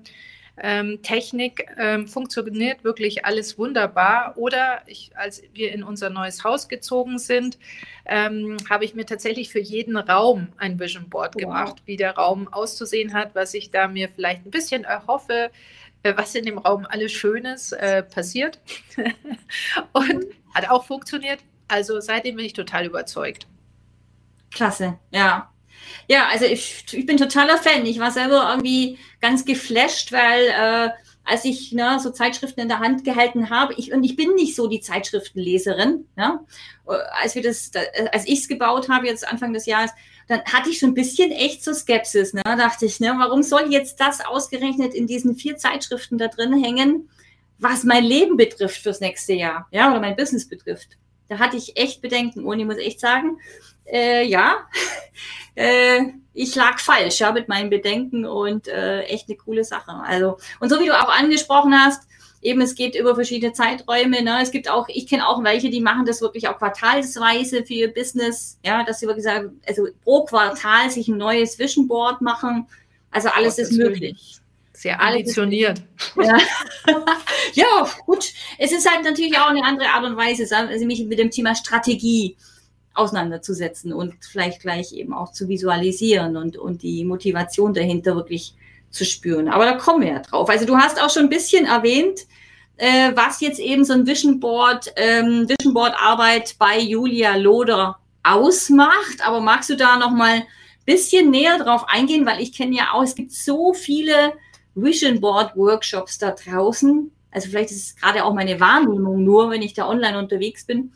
ähm, 0.61 1.01
Technik 1.01 1.65
ähm, 1.77 2.07
funktioniert 2.07 2.83
wirklich 2.83 3.25
alles 3.25 3.57
wunderbar. 3.57 4.33
Oder 4.37 4.81
ich, 4.87 5.11
als 5.15 5.41
wir 5.53 5.71
in 5.71 5.83
unser 5.83 6.09
neues 6.09 6.43
Haus 6.43 6.67
gezogen 6.67 7.19
sind, 7.19 7.57
ähm, 8.05 8.57
habe 8.69 8.85
ich 8.85 8.95
mir 8.95 9.05
tatsächlich 9.05 9.49
für 9.49 9.59
jeden 9.59 9.97
Raum 9.97 10.49
ein 10.57 10.79
Vision 10.79 11.09
Board 11.09 11.35
wow. 11.35 11.41
gemacht, 11.41 11.81
wie 11.85 11.97
der 11.97 12.15
Raum 12.15 12.47
auszusehen 12.47 13.13
hat, 13.13 13.35
was 13.35 13.53
ich 13.53 13.71
da 13.71 13.87
mir 13.87 14.09
vielleicht 14.09 14.45
ein 14.45 14.51
bisschen 14.51 14.83
erhoffe, 14.83 15.51
äh, 16.03 16.13
was 16.15 16.35
in 16.35 16.45
dem 16.45 16.57
Raum 16.57 16.85
alles 16.89 17.11
Schönes 17.11 17.71
äh, 17.71 18.03
passiert. 18.03 18.59
Und 19.93 20.25
hat 20.53 20.69
auch 20.69 20.85
funktioniert. 20.85 21.39
Also 21.67 21.99
seitdem 21.99 22.35
bin 22.35 22.45
ich 22.45 22.53
total 22.53 22.85
überzeugt. 22.85 23.47
Klasse, 24.51 24.97
ja. 25.11 25.51
Ja, 26.07 26.27
also 26.31 26.45
ich, 26.45 26.85
ich 26.91 27.05
bin 27.05 27.17
totaler 27.17 27.57
Fan. 27.57 27.85
Ich 27.85 27.99
war 27.99 28.11
selber 28.11 28.49
irgendwie 28.49 28.97
ganz 29.21 29.45
geflasht, 29.45 30.11
weil 30.11 30.47
äh, 30.47 30.89
als 31.29 31.45
ich 31.45 31.71
ne, 31.71 31.99
so 31.99 32.09
Zeitschriften 32.09 32.61
in 32.61 32.69
der 32.69 32.79
Hand 32.79 33.03
gehalten 33.03 33.49
habe, 33.49 33.73
ich, 33.77 33.93
und 33.93 34.03
ich 34.03 34.15
bin 34.15 34.33
nicht 34.33 34.55
so 34.55 34.67
die 34.67 34.81
Zeitschriftenleserin, 34.81 36.05
ja, 36.17 36.43
äh, 36.87 36.93
als 37.21 37.35
wir 37.35 37.43
das, 37.43 37.71
als 38.11 38.27
ich 38.27 38.39
es 38.39 38.47
gebaut 38.47 38.89
habe, 38.89 39.05
jetzt 39.05 39.27
Anfang 39.27 39.53
des 39.53 39.65
Jahres, 39.65 39.91
dann 40.27 40.43
hatte 40.45 40.69
ich 40.69 40.79
schon 40.79 40.91
ein 40.91 40.95
bisschen 40.95 41.31
echt 41.31 41.63
so 41.63 41.73
Skepsis. 41.73 42.33
Ne? 42.33 42.41
Da 42.45 42.55
dachte 42.55 42.85
ich, 42.85 42.99
ne, 42.99 43.15
warum 43.17 43.43
soll 43.43 43.71
jetzt 43.71 43.99
das 43.99 44.25
ausgerechnet 44.25 44.93
in 44.93 45.07
diesen 45.07 45.35
vier 45.35 45.57
Zeitschriften 45.57 46.17
da 46.17 46.27
drin 46.27 46.63
hängen, 46.63 47.09
was 47.57 47.83
mein 47.83 48.03
Leben 48.03 48.37
betrifft 48.37 48.81
fürs 48.81 48.99
nächste 48.99 49.33
Jahr, 49.33 49.67
ja, 49.71 49.89
oder 49.89 49.99
mein 49.99 50.15
Business 50.15 50.47
betrifft? 50.47 50.97
Da 51.27 51.37
hatte 51.37 51.57
ich 51.57 51.77
echt 51.77 52.01
Bedenken 52.01 52.43
und 52.43 52.59
ich 52.59 52.65
muss 52.65 52.77
echt 52.77 52.99
sagen, 52.99 53.37
äh, 53.91 54.25
ja, 54.25 54.67
äh, 55.55 56.01
ich 56.33 56.55
lag 56.55 56.79
falsch 56.79 57.19
ja, 57.19 57.31
mit 57.31 57.49
meinen 57.49 57.69
Bedenken 57.69 58.25
und 58.25 58.67
äh, 58.67 59.01
echt 59.03 59.27
eine 59.27 59.37
coole 59.37 59.63
Sache. 59.63 59.91
Also, 60.05 60.37
und 60.59 60.69
so 60.69 60.79
wie 60.79 60.85
du 60.85 60.97
auch 60.97 61.09
angesprochen 61.09 61.73
hast, 61.77 62.07
eben 62.41 62.61
es 62.61 62.75
geht 62.75 62.95
über 62.95 63.15
verschiedene 63.15 63.53
Zeiträume. 63.53 64.21
Ne? 64.21 64.39
Es 64.41 64.51
gibt 64.51 64.69
auch, 64.69 64.87
ich 64.87 65.07
kenne 65.07 65.27
auch 65.27 65.43
welche, 65.43 65.69
die 65.69 65.81
machen 65.81 66.05
das 66.05 66.21
wirklich 66.21 66.47
auch 66.47 66.57
quartalsweise 66.57 67.65
für 67.65 67.73
ihr 67.73 67.93
Business, 67.93 68.57
ja, 68.63 68.83
dass 68.83 68.99
sie 68.99 69.07
wirklich 69.07 69.25
sagen, 69.25 69.59
also 69.67 69.87
pro 70.03 70.23
Quartal 70.25 70.89
sich 70.89 71.07
ein 71.07 71.17
neues 71.17 71.59
Vision 71.59 71.87
Board 71.87 72.21
machen. 72.21 72.67
Also 73.11 73.29
alles 73.29 73.57
oh, 73.57 73.61
ist 73.63 73.73
möglich. 73.73 74.37
Sehr 74.73 75.01
ambitioniert. 75.01 75.81
Ja. 76.15 76.37
ja, 77.53 77.89
gut. 78.05 78.31
Es 78.57 78.71
ist 78.71 78.89
halt 78.89 79.03
natürlich 79.03 79.37
auch 79.37 79.49
eine 79.49 79.63
andere 79.63 79.89
Art 79.89 80.05
und 80.05 80.15
Weise, 80.15 80.47
also 80.55 80.85
mich 80.85 81.03
mit 81.03 81.19
dem 81.19 81.31
Thema 81.31 81.53
Strategie 81.53 82.37
auseinanderzusetzen 82.93 83.93
und 83.93 84.13
vielleicht 84.19 84.61
gleich 84.61 84.93
eben 84.93 85.13
auch 85.13 85.31
zu 85.31 85.47
visualisieren 85.47 86.35
und, 86.37 86.57
und 86.57 86.83
die 86.83 87.05
Motivation 87.05 87.73
dahinter 87.73 88.15
wirklich 88.15 88.55
zu 88.89 89.05
spüren. 89.05 89.47
Aber 89.47 89.65
da 89.65 89.73
kommen 89.73 90.01
wir 90.01 90.13
ja 90.13 90.19
drauf. 90.19 90.49
Also 90.49 90.65
du 90.65 90.75
hast 90.77 91.01
auch 91.01 91.09
schon 91.09 91.23
ein 91.23 91.29
bisschen 91.29 91.65
erwähnt, 91.65 92.21
äh, 92.77 93.11
was 93.15 93.41
jetzt 93.41 93.59
eben 93.59 93.83
so 93.85 93.93
ein 93.93 94.07
Vision 94.07 94.39
Board, 94.39 94.91
ähm, 94.95 95.47
Vision 95.47 95.73
Board 95.73 95.93
Arbeit 95.99 96.55
bei 96.57 96.79
Julia 96.79 97.35
Loder 97.35 97.99
ausmacht. 98.23 99.25
Aber 99.25 99.41
magst 99.41 99.69
du 99.69 99.75
da 99.75 99.97
noch 99.97 100.11
mal 100.11 100.35
ein 100.35 100.45
bisschen 100.85 101.29
näher 101.29 101.59
drauf 101.59 101.85
eingehen, 101.87 102.25
weil 102.25 102.41
ich 102.41 102.53
kenne 102.53 102.75
ja 102.75 102.93
auch, 102.93 103.03
es 103.03 103.15
gibt 103.15 103.31
so 103.31 103.73
viele 103.73 104.33
Vision 104.75 105.19
Board 105.19 105.55
Workshops 105.55 106.17
da 106.17 106.31
draußen. 106.31 107.11
Also 107.31 107.49
vielleicht 107.49 107.71
ist 107.71 107.87
es 107.87 107.95
gerade 107.95 108.23
auch 108.23 108.33
meine 108.33 108.59
Wahrnehmung 108.59 109.23
nur, 109.23 109.51
wenn 109.51 109.61
ich 109.61 109.73
da 109.73 109.87
online 109.87 110.17
unterwegs 110.17 110.65
bin. 110.65 110.91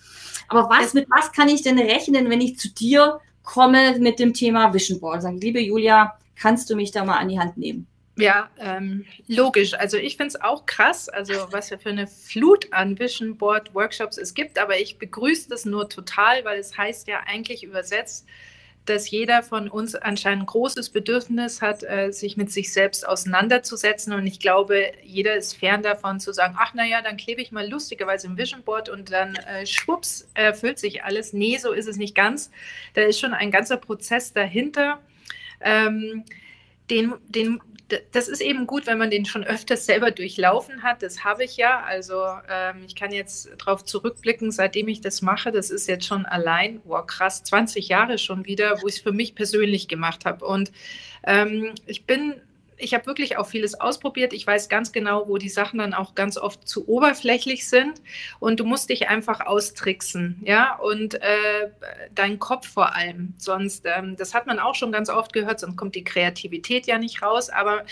Aber 0.48 0.70
was, 0.70 0.94
mit 0.94 1.08
was 1.10 1.32
kann 1.32 1.50
ich 1.50 1.62
denn 1.62 1.80
rechnen, 1.80 2.30
wenn 2.30 2.42
ich 2.42 2.58
zu 2.58 2.70
dir 2.70 3.20
komme 3.44 3.98
mit 4.00 4.20
dem 4.20 4.34
Thema 4.34 4.74
Vision 4.74 5.00
Board? 5.00 5.22
Sag, 5.22 5.36
liebe 5.36 5.60
Julia, 5.60 6.18
kannst 6.36 6.70
du 6.70 6.76
mich 6.76 6.92
da 6.92 7.06
mal 7.06 7.18
an 7.18 7.30
die 7.30 7.40
Hand 7.40 7.58
nehmen? 7.58 7.88
Ja, 8.16 8.50
ähm, 8.60 9.06
logisch. 9.28 9.74
Also 9.74 9.98
ich 9.98 10.18
finde 10.18 10.28
es 10.28 10.42
auch 10.42 10.68
krass, 10.68 11.10
also 11.10 11.34
was 11.50 11.70
für 11.70 11.90
eine 11.90 12.06
Flut 12.06 12.72
an 12.72 13.00
Vision 13.00 13.38
Board 13.38 13.74
Workshops 13.74 14.18
es 14.18 14.36
gibt, 14.36 14.60
aber 14.60 14.80
ich 14.80 15.00
begrüße 15.00 15.50
das 15.50 15.66
nur 15.66 15.90
total, 15.90 16.46
weil 16.46 16.60
es 16.60 16.78
heißt 16.78 17.08
ja 17.08 17.22
eigentlich 17.26 17.64
übersetzt, 17.64 18.28
dass 18.86 19.10
jeder 19.10 19.44
von 19.44 19.70
uns 19.70 19.96
anscheinend 19.96 20.44
ein 20.44 20.46
großes 20.48 20.90
Bedürfnis 20.90 21.62
hat, 21.62 21.84
äh, 21.84 22.12
sich 22.12 22.36
mit 22.36 22.52
sich 22.52 22.74
selbst 22.74 23.08
auseinanderzusetzen. 23.08 24.14
Und 24.14 24.28
ich 24.28 24.40
glaube, 24.40 24.92
jeder 25.04 25.36
ist 25.36 25.54
fern 25.54 25.84
davon 25.84 26.20
zu 26.20 26.34
sagen, 26.34 26.56
ach 26.58 26.74
naja, 26.74 27.02
dann 27.02 27.16
klebe 27.16 27.42
ich 27.42 27.52
mal 27.52 27.70
lustigerweise 27.70 28.28
im 28.28 28.38
Vision 28.38 28.64
Board 28.64 28.90
und 28.90 29.12
dann 29.12 29.36
äh, 29.36 29.66
schwupps 29.66 30.28
erfüllt 30.34 30.80
sich 30.80 31.04
alles. 31.04 31.32
Nee, 31.32 31.58
so 31.58 31.72
ist 31.72 31.88
es 31.88 31.98
nicht 31.98 32.16
ganz. 32.16 32.52
Da 32.94 33.02
ist 33.02 33.20
schon 33.20 33.34
ein 33.34 33.52
ganzer 33.52 33.78
Prozess 33.78 34.34
dahinter. 34.34 35.00
Ähm, 35.62 36.26
den, 36.90 37.14
den 37.30 37.62
das 38.12 38.28
ist 38.28 38.42
eben 38.42 38.66
gut, 38.66 38.88
wenn 38.88 38.98
man 38.98 39.10
den 39.10 39.26
schon 39.26 39.44
öfters 39.44 39.86
selber 39.86 40.12
durchlaufen 40.12 40.84
hat. 40.84 41.04
Das 41.04 41.24
habe 41.24 41.44
ich 41.44 41.58
ja. 41.58 41.82
Also 41.82 42.24
ähm, 42.50 42.84
ich 42.88 42.96
kann 42.96 43.12
jetzt 43.12 43.50
darauf 43.58 43.84
zurückblicken, 43.84 44.52
seitdem 44.52 44.88
ich 44.88 45.02
das 45.02 45.22
mache. 45.22 45.52
Das 45.52 45.70
ist 45.70 45.88
jetzt 45.88 46.06
schon 46.06 46.26
allein, 46.26 46.82
wow, 46.86 47.06
krass, 47.06 47.44
20 47.44 47.90
Jahre 47.90 48.18
schon 48.18 48.46
wieder, 48.46 48.82
wo 48.82 48.88
ich 48.88 48.96
es 48.96 49.02
für 49.02 49.12
mich 49.12 49.36
persönlich 49.36 49.88
gemacht 49.88 50.26
habe. 50.26 50.46
Und 50.46 50.72
ähm, 51.26 51.74
ich 51.86 52.06
bin 52.06 52.36
ich 52.84 52.94
habe 52.94 53.06
wirklich 53.06 53.38
auch 53.38 53.48
vieles 53.48 53.80
ausprobiert. 53.80 54.34
Ich 54.34 54.46
weiß 54.46 54.70
ganz 54.70 54.92
genau, 54.92 55.28
wo 55.28 55.38
die 55.38 55.50
Sachen 55.50 55.80
dann 55.80 55.94
auch 55.94 56.16
ganz 56.16 56.38
oft 56.38 56.68
zu 56.68 56.88
oberflächlich 56.88 57.68
sind. 57.68 58.02
Und 58.40 58.60
du 58.60 58.66
musst 58.66 58.90
dich 58.90 59.08
einfach 59.08 59.42
austricksen, 59.42 60.42
ja, 60.44 60.76
und 60.76 61.16
äh, 61.16 61.70
dein 62.14 62.40
Kopf 62.40 62.68
vor 62.68 62.96
allem. 62.96 63.34
Sonst, 63.38 63.86
ähm, 63.86 64.16
das 64.18 64.34
hat 64.34 64.48
man 64.48 64.60
auch 64.60 64.76
schon 64.76 64.92
ganz 64.92 65.10
oft 65.10 65.34
gehört, 65.34 65.60
sonst 65.60 65.78
kommt 65.78 65.96
die 65.96 66.04
Kreativität 66.04 66.86
ja 66.86 66.98
nicht 66.98 67.22
raus. 67.22 67.50
Aber 67.50 67.84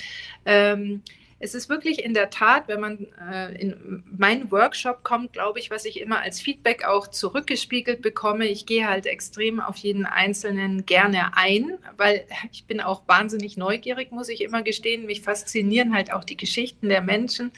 ähm, 0.45 1.01
es 1.43 1.55
ist 1.55 1.69
wirklich 1.69 2.03
in 2.03 2.13
der 2.13 2.29
Tat, 2.29 2.67
wenn 2.67 2.79
man 2.79 3.07
äh, 3.31 3.53
in 3.59 4.03
meinen 4.15 4.51
Workshop 4.51 5.03
kommt, 5.03 5.33
glaube 5.33 5.59
ich, 5.59 5.71
was 5.71 5.85
ich 5.85 5.99
immer 5.99 6.21
als 6.21 6.39
Feedback 6.39 6.85
auch 6.85 7.07
zurückgespiegelt 7.07 8.03
bekomme, 8.03 8.45
ich 8.45 8.67
gehe 8.67 8.87
halt 8.87 9.07
extrem 9.07 9.59
auf 9.59 9.77
jeden 9.77 10.05
Einzelnen 10.05 10.85
gerne 10.85 11.35
ein, 11.35 11.79
weil 11.97 12.25
ich 12.51 12.65
bin 12.65 12.79
auch 12.79 13.01
wahnsinnig 13.07 13.57
neugierig, 13.57 14.11
muss 14.11 14.29
ich 14.29 14.41
immer 14.41 14.61
gestehen. 14.61 15.07
Mich 15.07 15.21
faszinieren 15.21 15.95
halt 15.95 16.13
auch 16.13 16.23
die 16.23 16.37
Geschichten 16.37 16.89
der 16.89 17.01
Menschen, 17.01 17.51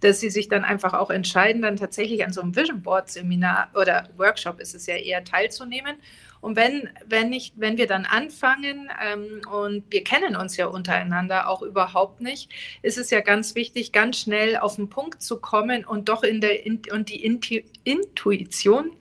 dass 0.00 0.18
sie 0.18 0.30
sich 0.30 0.48
dann 0.48 0.64
einfach 0.64 0.92
auch 0.94 1.10
entscheiden, 1.10 1.62
dann 1.62 1.76
tatsächlich 1.76 2.24
an 2.24 2.32
so 2.32 2.40
einem 2.40 2.56
Vision 2.56 2.82
Board 2.82 3.08
Seminar 3.08 3.70
oder 3.74 4.08
Workshop 4.16 4.58
ist 4.58 4.74
es 4.74 4.86
ja 4.86 4.96
eher 4.96 5.22
teilzunehmen. 5.22 5.96
Und 6.40 6.56
wenn, 6.56 6.88
wenn, 7.06 7.32
ich, 7.32 7.52
wenn 7.56 7.76
wir 7.78 7.86
dann 7.86 8.06
anfangen 8.06 8.90
ähm, 9.04 9.40
und 9.50 9.84
wir 9.90 10.04
kennen 10.04 10.36
uns 10.36 10.56
ja 10.56 10.66
untereinander 10.66 11.48
auch 11.48 11.62
überhaupt 11.62 12.20
nicht, 12.20 12.50
ist 12.82 12.98
es 12.98 13.10
ja 13.10 13.20
ganz 13.20 13.54
wichtig, 13.54 13.92
ganz 13.92 14.20
schnell 14.20 14.56
auf 14.56 14.76
den 14.76 14.88
Punkt 14.88 15.22
zu 15.22 15.38
kommen 15.40 15.84
und 15.84 16.08
doch 16.08 16.22
in 16.22 16.40
der 16.40 16.64
in, 16.64 16.82
und 16.92 17.08
die 17.08 17.24
Intu 17.24 17.60
Intuition 17.84 18.92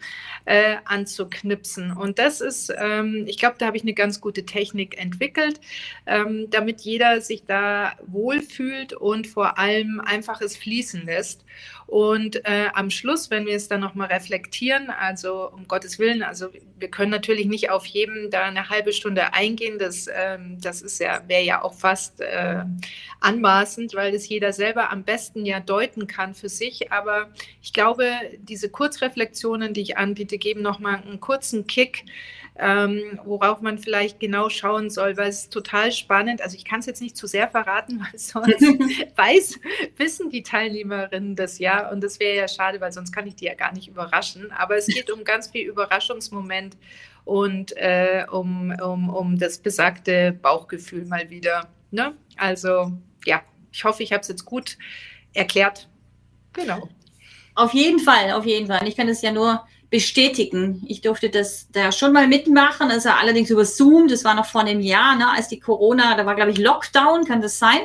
äh, 0.46 0.78
anzuknipsen. 0.86 1.92
Und 1.92 2.20
das 2.20 2.40
ist, 2.40 2.74
ähm, 2.78 3.26
ich 3.28 3.38
glaube, 3.38 3.58
da 3.60 3.68
habe 3.68 3.76
ich 3.76 3.84
eine 3.84 3.94
ganz 3.94 4.22
gute 4.22 4.46
Technik 4.46 4.98
entwickelt, 4.98 5.60
ähm, 6.06 6.50
damit 6.50 6.82
jeder 6.82 7.20
sich 7.20 7.44
da 7.46 7.94
wohlfühlt 8.06 8.94
und 8.94 9.28
vor 9.28 9.60
allem 9.60 10.00
einfach 10.00 10.40
es 10.40 10.56
fließen 10.56 11.06
lässt. 11.06 11.44
Und 11.88 12.46
äh, 12.46 12.68
am 12.74 12.90
Schluss, 12.90 13.32
wenn 13.32 13.46
wir 13.46 13.56
es 13.56 13.70
dann 13.70 13.80
nochmal 13.80 14.10
reflektieren, 14.10 14.90
also 14.90 15.50
um 15.50 15.70
Gottes 15.70 15.98
Willen, 16.00 16.22
also 16.22 16.50
wir 16.78 16.90
können 16.90 17.12
natürlich 17.12 17.46
nicht 17.46 17.70
auf 17.70 17.86
jedem 17.86 18.30
da 18.30 18.44
eine 18.44 18.68
halbe 18.68 18.92
Stunde 18.92 19.34
eingehen, 19.34 19.80
das, 19.80 20.08
ähm, 20.14 20.58
das 20.60 20.82
ist 20.82 21.00
ja, 21.00 21.22
wäre 21.28 21.44
ja 21.44 21.62
auch 21.64 21.74
fast 21.74 22.20
äh, 22.20 22.64
anmaßend, 23.22 23.96
weil 23.96 24.14
es 24.14 24.28
jeder 24.28 24.52
selber 24.52 24.92
am 24.92 25.04
besten 25.04 25.46
ja 25.46 25.62
deuten 25.62 26.08
kann 26.08 26.36
für 26.36 26.50
sich. 26.50 26.92
Aber 26.92 27.30
ich 27.62 27.72
glaube, 27.72 28.12
diese 28.40 28.70
Kurzreflexionen, 28.70 29.74
die 29.74 29.82
ich 29.82 29.98
anbiete, 29.98 30.38
geben 30.38 30.62
nochmal 30.62 31.02
einen 31.02 31.22
kurzen 31.22 31.68
Kick, 31.68 32.04
ähm, 32.60 33.20
worauf 33.24 33.62
man 33.62 33.78
vielleicht 33.78 34.20
genau 34.20 34.50
schauen 34.50 34.90
soll, 34.90 35.16
weil 35.18 35.30
es 35.30 35.50
total 35.50 35.92
spannend, 35.92 36.42
also 36.42 36.56
ich 36.56 36.66
kann 36.66 36.80
es 36.80 36.86
jetzt 36.86 37.02
nicht 37.02 37.16
zu 37.16 37.28
sehr 37.28 37.48
verraten, 37.48 38.00
weil 38.12 38.20
sonst 38.20 38.62
weiß, 39.16 39.60
wissen 39.96 40.30
die 40.30 40.44
Teilnehmerinnen 40.44 41.36
das 41.36 41.60
ja 41.60 41.90
und 41.90 42.02
das 42.02 42.20
wäre 42.20 42.36
ja 42.36 42.48
schade, 42.48 42.82
weil 42.82 42.92
sonst 42.92 43.12
kann 43.12 43.28
ich 43.28 43.36
die 43.36 43.46
ja 43.46 43.54
gar 43.54 43.74
nicht 43.74 43.88
überraschen, 43.88 44.52
aber 44.52 44.78
es 44.78 44.88
geht 44.88 45.12
um 45.12 45.24
ganz 45.24 45.48
viel 45.48 45.68
Überraschungsmoment 45.68 46.78
und 47.26 47.76
äh, 47.76 48.26
um, 48.32 48.72
um, 48.82 49.10
um 49.10 49.38
das 49.38 49.58
besagte 49.58 50.32
Bauchgefühl 50.32 51.06
mal 51.06 51.30
wieder. 51.30 51.68
Ne? 51.92 52.16
Also 52.38 52.94
ja, 53.26 53.42
ich 53.72 53.84
hoffe, 53.84 54.02
ich 54.02 54.14
habe 54.14 54.22
es 54.22 54.30
jetzt 54.30 54.46
gut 54.46 54.78
erklärt. 55.34 55.90
Genau. 56.54 56.90
Auf 57.54 57.74
jeden 57.74 58.00
Fall, 58.00 58.32
auf 58.32 58.46
jeden 58.46 58.68
Fall. 58.68 58.88
Ich 58.88 58.96
kann 58.96 59.10
es 59.10 59.22
ja 59.22 59.32
nur 59.32 59.66
bestätigen. 59.90 60.84
Ich 60.88 61.02
durfte 61.02 61.30
das 61.30 61.68
da 61.72 61.92
schon 61.92 62.12
mal 62.12 62.28
mitmachen, 62.28 62.92
also 62.92 63.10
allerdings 63.10 63.50
über 63.50 63.64
Zoom, 63.64 64.08
das 64.10 64.26
war 64.26 64.36
noch 64.36 64.46
vor 64.46 64.62
einem 64.62 64.82
Jahr, 64.82 65.16
ne, 65.16 65.32
als 65.32 65.48
die 65.48 65.60
Corona, 65.60 66.16
da 66.18 66.26
war 66.26 66.36
glaube 66.36 66.52
ich 66.52 66.58
Lockdown, 66.58 67.24
kann 67.24 67.42
das 67.42 67.58
sein? 67.58 67.80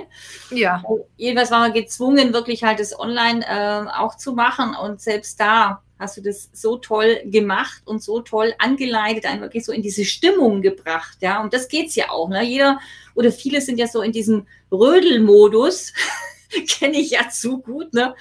Ja. 0.51 0.83
Jedenfalls 1.17 1.53
war 1.53 1.61
man 1.61 1.73
gezwungen, 1.73 2.33
wirklich 2.33 2.65
halt 2.65 2.81
das 2.81 2.99
online 2.99 3.47
äh, 3.47 3.89
auch 3.97 4.17
zu 4.17 4.33
machen 4.33 4.75
und 4.75 5.01
selbst 5.01 5.39
da 5.39 5.81
hast 5.99 6.17
du 6.17 6.23
das 6.23 6.51
so 6.53 6.77
toll 6.79 7.21
gemacht 7.27 7.83
und 7.85 8.03
so 8.03 8.21
toll 8.21 8.53
angeleitet, 8.59 9.25
einen 9.25 9.41
wirklich 9.41 9.65
so 9.65 9.71
in 9.71 9.83
diese 9.83 10.05
Stimmung 10.05 10.61
gebracht, 10.61 11.19
ja, 11.21 11.41
und 11.41 11.55
das 11.55 11.69
geht's 11.69 11.95
ja 11.95 12.11
auch, 12.11 12.29
ne, 12.29 12.43
jeder 12.43 12.81
oder 13.15 13.31
viele 13.31 13.61
sind 13.61 13.79
ja 13.79 13.87
so 13.87 14.03
in 14.03 14.11
diesem 14.11 14.47
Rödelmodus, 14.73 15.93
kenne 16.69 16.99
ich 16.99 17.11
ja 17.11 17.29
zu 17.29 17.59
gut, 17.59 17.95
ne? 17.95 18.15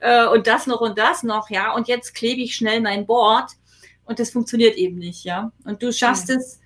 Äh, 0.00 0.26
und 0.26 0.46
das 0.46 0.66
noch 0.66 0.80
und 0.80 0.98
das 0.98 1.22
noch, 1.22 1.50
ja. 1.50 1.74
Und 1.74 1.88
jetzt 1.88 2.14
klebe 2.14 2.40
ich 2.40 2.54
schnell 2.54 2.80
mein 2.80 3.06
Board 3.06 3.52
und 4.04 4.18
das 4.18 4.30
funktioniert 4.30 4.76
eben 4.76 4.98
nicht, 4.98 5.24
ja. 5.24 5.52
Und 5.64 5.82
du 5.82 5.92
schaffst 5.92 6.28
ja. 6.28 6.36
es 6.36 6.60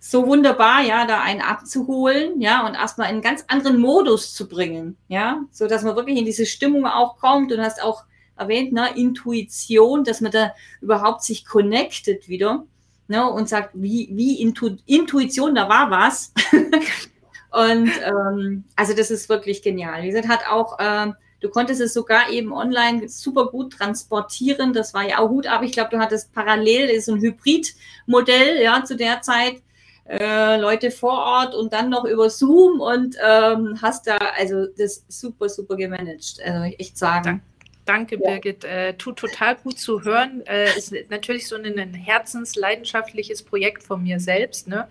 so 0.00 0.26
wunderbar, 0.26 0.82
ja, 0.82 1.06
da 1.06 1.22
einen 1.22 1.40
abzuholen, 1.40 2.40
ja, 2.40 2.66
und 2.66 2.74
erstmal 2.74 3.08
in 3.08 3.14
einen 3.14 3.22
ganz 3.22 3.44
anderen 3.48 3.78
Modus 3.78 4.34
zu 4.34 4.48
bringen, 4.48 4.98
ja, 5.08 5.42
so 5.50 5.66
dass 5.66 5.82
man 5.82 5.96
wirklich 5.96 6.18
in 6.18 6.26
diese 6.26 6.44
Stimmung 6.44 6.86
auch 6.86 7.16
kommt 7.16 7.52
und 7.52 7.60
hast 7.60 7.82
auch 7.82 8.04
erwähnt, 8.36 8.72
ne, 8.72 8.90
Intuition, 8.96 10.04
dass 10.04 10.20
man 10.20 10.32
da 10.32 10.52
überhaupt 10.80 11.22
sich 11.22 11.46
connectet 11.46 12.28
wieder. 12.28 12.64
ne, 13.08 13.26
und 13.30 13.48
sagt, 13.48 13.70
wie, 13.74 14.08
wie 14.12 14.40
Intu 14.40 14.76
Intuition, 14.86 15.54
da 15.54 15.68
war 15.68 15.90
was. 15.90 16.32
und 17.54 17.90
ähm, 18.04 18.64
also 18.74 18.94
das 18.94 19.10
ist 19.10 19.28
wirklich 19.28 19.62
genial. 19.62 20.02
Wie 20.02 20.08
gesagt, 20.08 20.28
hat 20.28 20.48
auch, 20.50 20.78
äh, 20.80 21.12
du 21.40 21.48
konntest 21.48 21.80
es 21.80 21.94
sogar 21.94 22.30
eben 22.30 22.52
online 22.52 23.08
super 23.08 23.46
gut 23.46 23.74
transportieren. 23.74 24.72
Das 24.72 24.92
war 24.92 25.08
ja 25.08 25.18
auch 25.18 25.28
gut, 25.28 25.46
aber 25.46 25.64
ich 25.64 25.72
glaube, 25.72 25.90
du 25.90 25.98
hattest 25.98 26.32
parallel, 26.32 26.88
das 26.88 26.96
ist 26.96 27.08
ein 27.08 27.20
Hybridmodell, 27.20 28.60
ja, 28.60 28.82
zu 28.84 28.96
der 28.96 29.22
Zeit. 29.22 29.62
Äh, 30.06 30.60
Leute 30.60 30.90
vor 30.90 31.12
Ort 31.12 31.54
und 31.54 31.72
dann 31.72 31.88
noch 31.88 32.04
über 32.04 32.28
Zoom 32.28 32.80
und 32.80 33.16
ähm, 33.24 33.78
hast 33.80 34.06
da 34.06 34.18
also 34.36 34.66
das 34.66 35.04
super, 35.08 35.48
super 35.48 35.76
gemanagt. 35.76 36.40
Also 36.44 36.64
echt 36.76 36.98
sagen. 36.98 37.40
Danke. 37.84 38.18
Danke. 38.18 38.18
Birgit. 38.18 38.64
Äh, 38.64 38.94
tut 38.94 39.16
total 39.16 39.56
gut 39.56 39.78
zu 39.78 40.02
hören. 40.02 40.42
Äh, 40.46 40.76
ist 40.76 40.92
natürlich 41.08 41.48
so 41.48 41.56
ein, 41.56 41.78
ein 41.78 41.94
herzensleidenschaftliches 41.94 43.42
Projekt 43.42 43.82
von 43.82 44.02
mir 44.02 44.20
selbst. 44.20 44.68
Ne? 44.68 44.88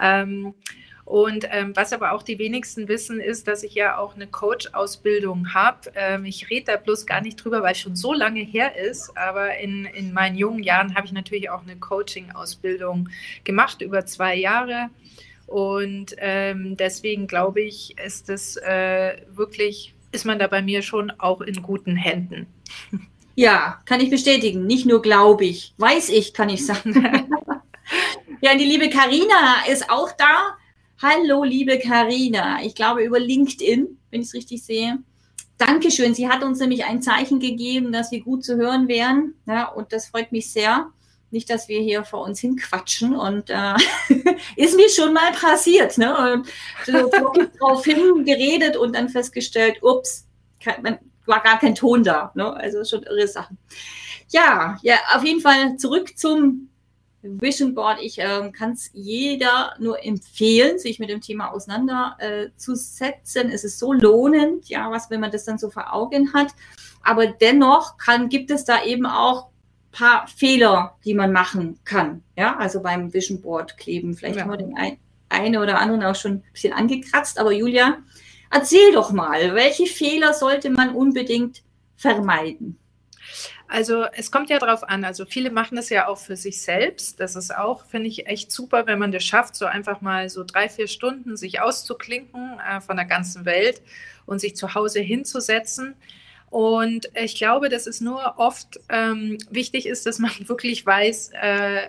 Ähm, 0.00 0.54
und 1.06 1.46
ähm, 1.52 1.70
was 1.76 1.92
aber 1.92 2.10
auch 2.10 2.24
die 2.24 2.40
wenigsten 2.40 2.88
wissen, 2.88 3.20
ist, 3.20 3.46
dass 3.46 3.62
ich 3.62 3.74
ja 3.74 3.96
auch 3.96 4.16
eine 4.16 4.26
Coach-Ausbildung 4.26 5.54
habe. 5.54 5.92
Ähm, 5.94 6.24
ich 6.24 6.50
rede 6.50 6.72
da 6.72 6.76
bloß 6.78 7.06
gar 7.06 7.20
nicht 7.20 7.36
drüber, 7.36 7.62
weil 7.62 7.72
es 7.72 7.78
schon 7.78 7.94
so 7.94 8.12
lange 8.12 8.40
her 8.40 8.76
ist. 8.76 9.16
Aber 9.16 9.56
in, 9.56 9.84
in 9.84 10.12
meinen 10.12 10.36
jungen 10.36 10.64
Jahren 10.64 10.96
habe 10.96 11.06
ich 11.06 11.12
natürlich 11.12 11.48
auch 11.48 11.62
eine 11.62 11.76
Coaching-Ausbildung 11.76 13.08
gemacht, 13.44 13.82
über 13.82 14.04
zwei 14.04 14.34
Jahre. 14.34 14.90
Und 15.46 16.16
ähm, 16.18 16.76
deswegen 16.76 17.28
glaube 17.28 17.60
ich, 17.60 17.96
ist 18.04 18.28
es 18.28 18.56
äh, 18.56 19.18
wirklich 19.28 19.94
ist 20.10 20.24
man 20.24 20.40
da 20.40 20.48
bei 20.48 20.60
mir 20.60 20.82
schon 20.82 21.12
auch 21.18 21.40
in 21.40 21.62
guten 21.62 21.96
Händen. 21.96 22.46
Ja, 23.38 23.82
kann 23.84 24.00
ich 24.00 24.08
bestätigen. 24.08 24.66
Nicht 24.66 24.86
nur 24.86 25.02
glaube 25.02 25.44
ich, 25.44 25.74
weiß 25.76 26.08
ich, 26.08 26.32
kann 26.32 26.48
ich 26.48 26.64
sagen. 26.64 26.94
ja, 28.40 28.56
die 28.56 28.64
liebe 28.64 28.88
Karina 28.88 29.66
ist 29.68 29.90
auch 29.90 30.10
da. 30.12 30.56
Hallo, 31.02 31.44
liebe 31.44 31.78
Karina. 31.78 32.62
Ich 32.62 32.74
glaube 32.74 33.04
über 33.04 33.20
LinkedIn, 33.20 33.98
wenn 34.10 34.20
ich 34.22 34.28
es 34.28 34.34
richtig 34.34 34.64
sehe. 34.64 34.98
Dankeschön. 35.58 36.14
Sie 36.14 36.26
hat 36.26 36.42
uns 36.42 36.58
nämlich 36.58 36.86
ein 36.86 37.02
Zeichen 37.02 37.38
gegeben, 37.38 37.92
dass 37.92 38.12
wir 38.12 38.22
gut 38.22 38.46
zu 38.46 38.56
hören 38.56 38.88
wären. 38.88 39.34
Ja, 39.46 39.68
und 39.68 39.92
das 39.92 40.06
freut 40.06 40.32
mich 40.32 40.50
sehr. 40.50 40.90
Nicht, 41.30 41.50
dass 41.50 41.68
wir 41.68 41.80
hier 41.80 42.04
vor 42.04 42.22
uns 42.22 42.40
hinquatschen 42.40 43.14
und 43.14 43.50
äh, 43.50 43.74
ist 44.56 44.74
mir 44.76 44.88
schon 44.88 45.12
mal 45.12 45.32
passiert. 45.32 45.98
Ne? 45.98 46.42
So 46.86 47.10
drauf 47.58 47.84
hingeredet 47.84 48.78
und 48.78 48.96
dann 48.96 49.10
festgestellt, 49.10 49.82
ups, 49.82 50.26
kein, 50.60 50.98
war 51.26 51.42
gar 51.42 51.58
kein 51.58 51.74
Ton 51.74 52.04
da. 52.04 52.32
Ne? 52.34 52.54
Also 52.56 52.84
schon 52.84 53.02
irre 53.02 53.28
Sachen. 53.28 53.58
Ja, 54.30 54.78
ja, 54.80 54.96
auf 55.14 55.24
jeden 55.24 55.42
Fall 55.42 55.76
zurück 55.76 56.16
zum 56.16 56.70
Vision 57.40 57.74
Board. 57.74 57.98
Ich 58.00 58.18
äh, 58.18 58.50
kann 58.52 58.72
es 58.72 58.90
jeder 58.92 59.74
nur 59.78 60.04
empfehlen, 60.04 60.78
sich 60.78 60.98
mit 60.98 61.10
dem 61.10 61.20
Thema 61.20 61.52
auseinanderzusetzen. 61.52 63.50
Äh, 63.50 63.54
es 63.54 63.64
ist 63.64 63.78
so 63.78 63.92
lohnend, 63.92 64.68
ja, 64.68 64.90
was, 64.90 65.10
wenn 65.10 65.20
man 65.20 65.30
das 65.30 65.44
dann 65.44 65.58
so 65.58 65.70
vor 65.70 65.92
Augen 65.92 66.32
hat. 66.32 66.48
Aber 67.02 67.26
dennoch 67.26 67.98
kann, 67.98 68.28
gibt 68.28 68.50
es 68.50 68.64
da 68.64 68.84
eben 68.84 69.06
auch 69.06 69.48
paar 69.96 70.26
Fehler, 70.28 70.96
die 71.04 71.14
man 71.14 71.32
machen 71.32 71.78
kann. 71.84 72.22
Ja, 72.36 72.56
also 72.56 72.82
beim 72.82 73.12
Vision 73.12 73.40
Board 73.40 73.78
kleben. 73.78 74.14
Vielleicht 74.14 74.36
ja. 74.36 74.42
haben 74.42 74.50
wir 74.50 74.58
den 74.58 74.76
ein, 74.76 74.98
eine 75.28 75.60
oder 75.60 75.78
anderen 75.80 76.02
auch 76.04 76.14
schon 76.14 76.32
ein 76.32 76.44
bisschen 76.52 76.72
angekratzt. 76.72 77.38
Aber 77.38 77.52
Julia, 77.52 77.98
erzähl 78.50 78.92
doch 78.92 79.12
mal, 79.12 79.54
welche 79.54 79.86
Fehler 79.86 80.34
sollte 80.34 80.70
man 80.70 80.94
unbedingt 80.94 81.62
vermeiden? 81.96 82.78
Also 83.68 84.04
es 84.12 84.30
kommt 84.30 84.50
ja 84.50 84.58
darauf 84.58 84.84
an. 84.88 85.04
Also 85.04 85.24
viele 85.24 85.50
machen 85.50 85.76
das 85.76 85.88
ja 85.90 86.08
auch 86.08 86.18
für 86.18 86.36
sich 86.36 86.62
selbst. 86.62 87.18
Das 87.20 87.36
ist 87.36 87.54
auch, 87.54 87.84
finde 87.86 88.08
ich, 88.08 88.26
echt 88.26 88.52
super, 88.52 88.86
wenn 88.86 88.98
man 88.98 89.12
das 89.12 89.24
schafft, 89.24 89.56
so 89.56 89.66
einfach 89.66 90.00
mal 90.00 90.28
so 90.28 90.44
drei, 90.44 90.68
vier 90.68 90.86
Stunden 90.86 91.36
sich 91.36 91.60
auszuklinken 91.60 92.60
äh, 92.60 92.80
von 92.80 92.96
der 92.96 93.06
ganzen 93.06 93.44
Welt 93.44 93.82
und 94.24 94.40
sich 94.40 94.56
zu 94.56 94.74
Hause 94.74 95.00
hinzusetzen 95.00 95.96
und 96.50 97.10
ich 97.14 97.36
glaube, 97.36 97.68
dass 97.68 97.86
es 97.86 98.00
nur 98.00 98.38
oft 98.38 98.80
ähm, 98.88 99.38
wichtig 99.50 99.86
ist, 99.86 100.06
dass 100.06 100.18
man 100.18 100.30
wirklich 100.48 100.84
weiß, 100.86 101.30
äh, 101.34 101.88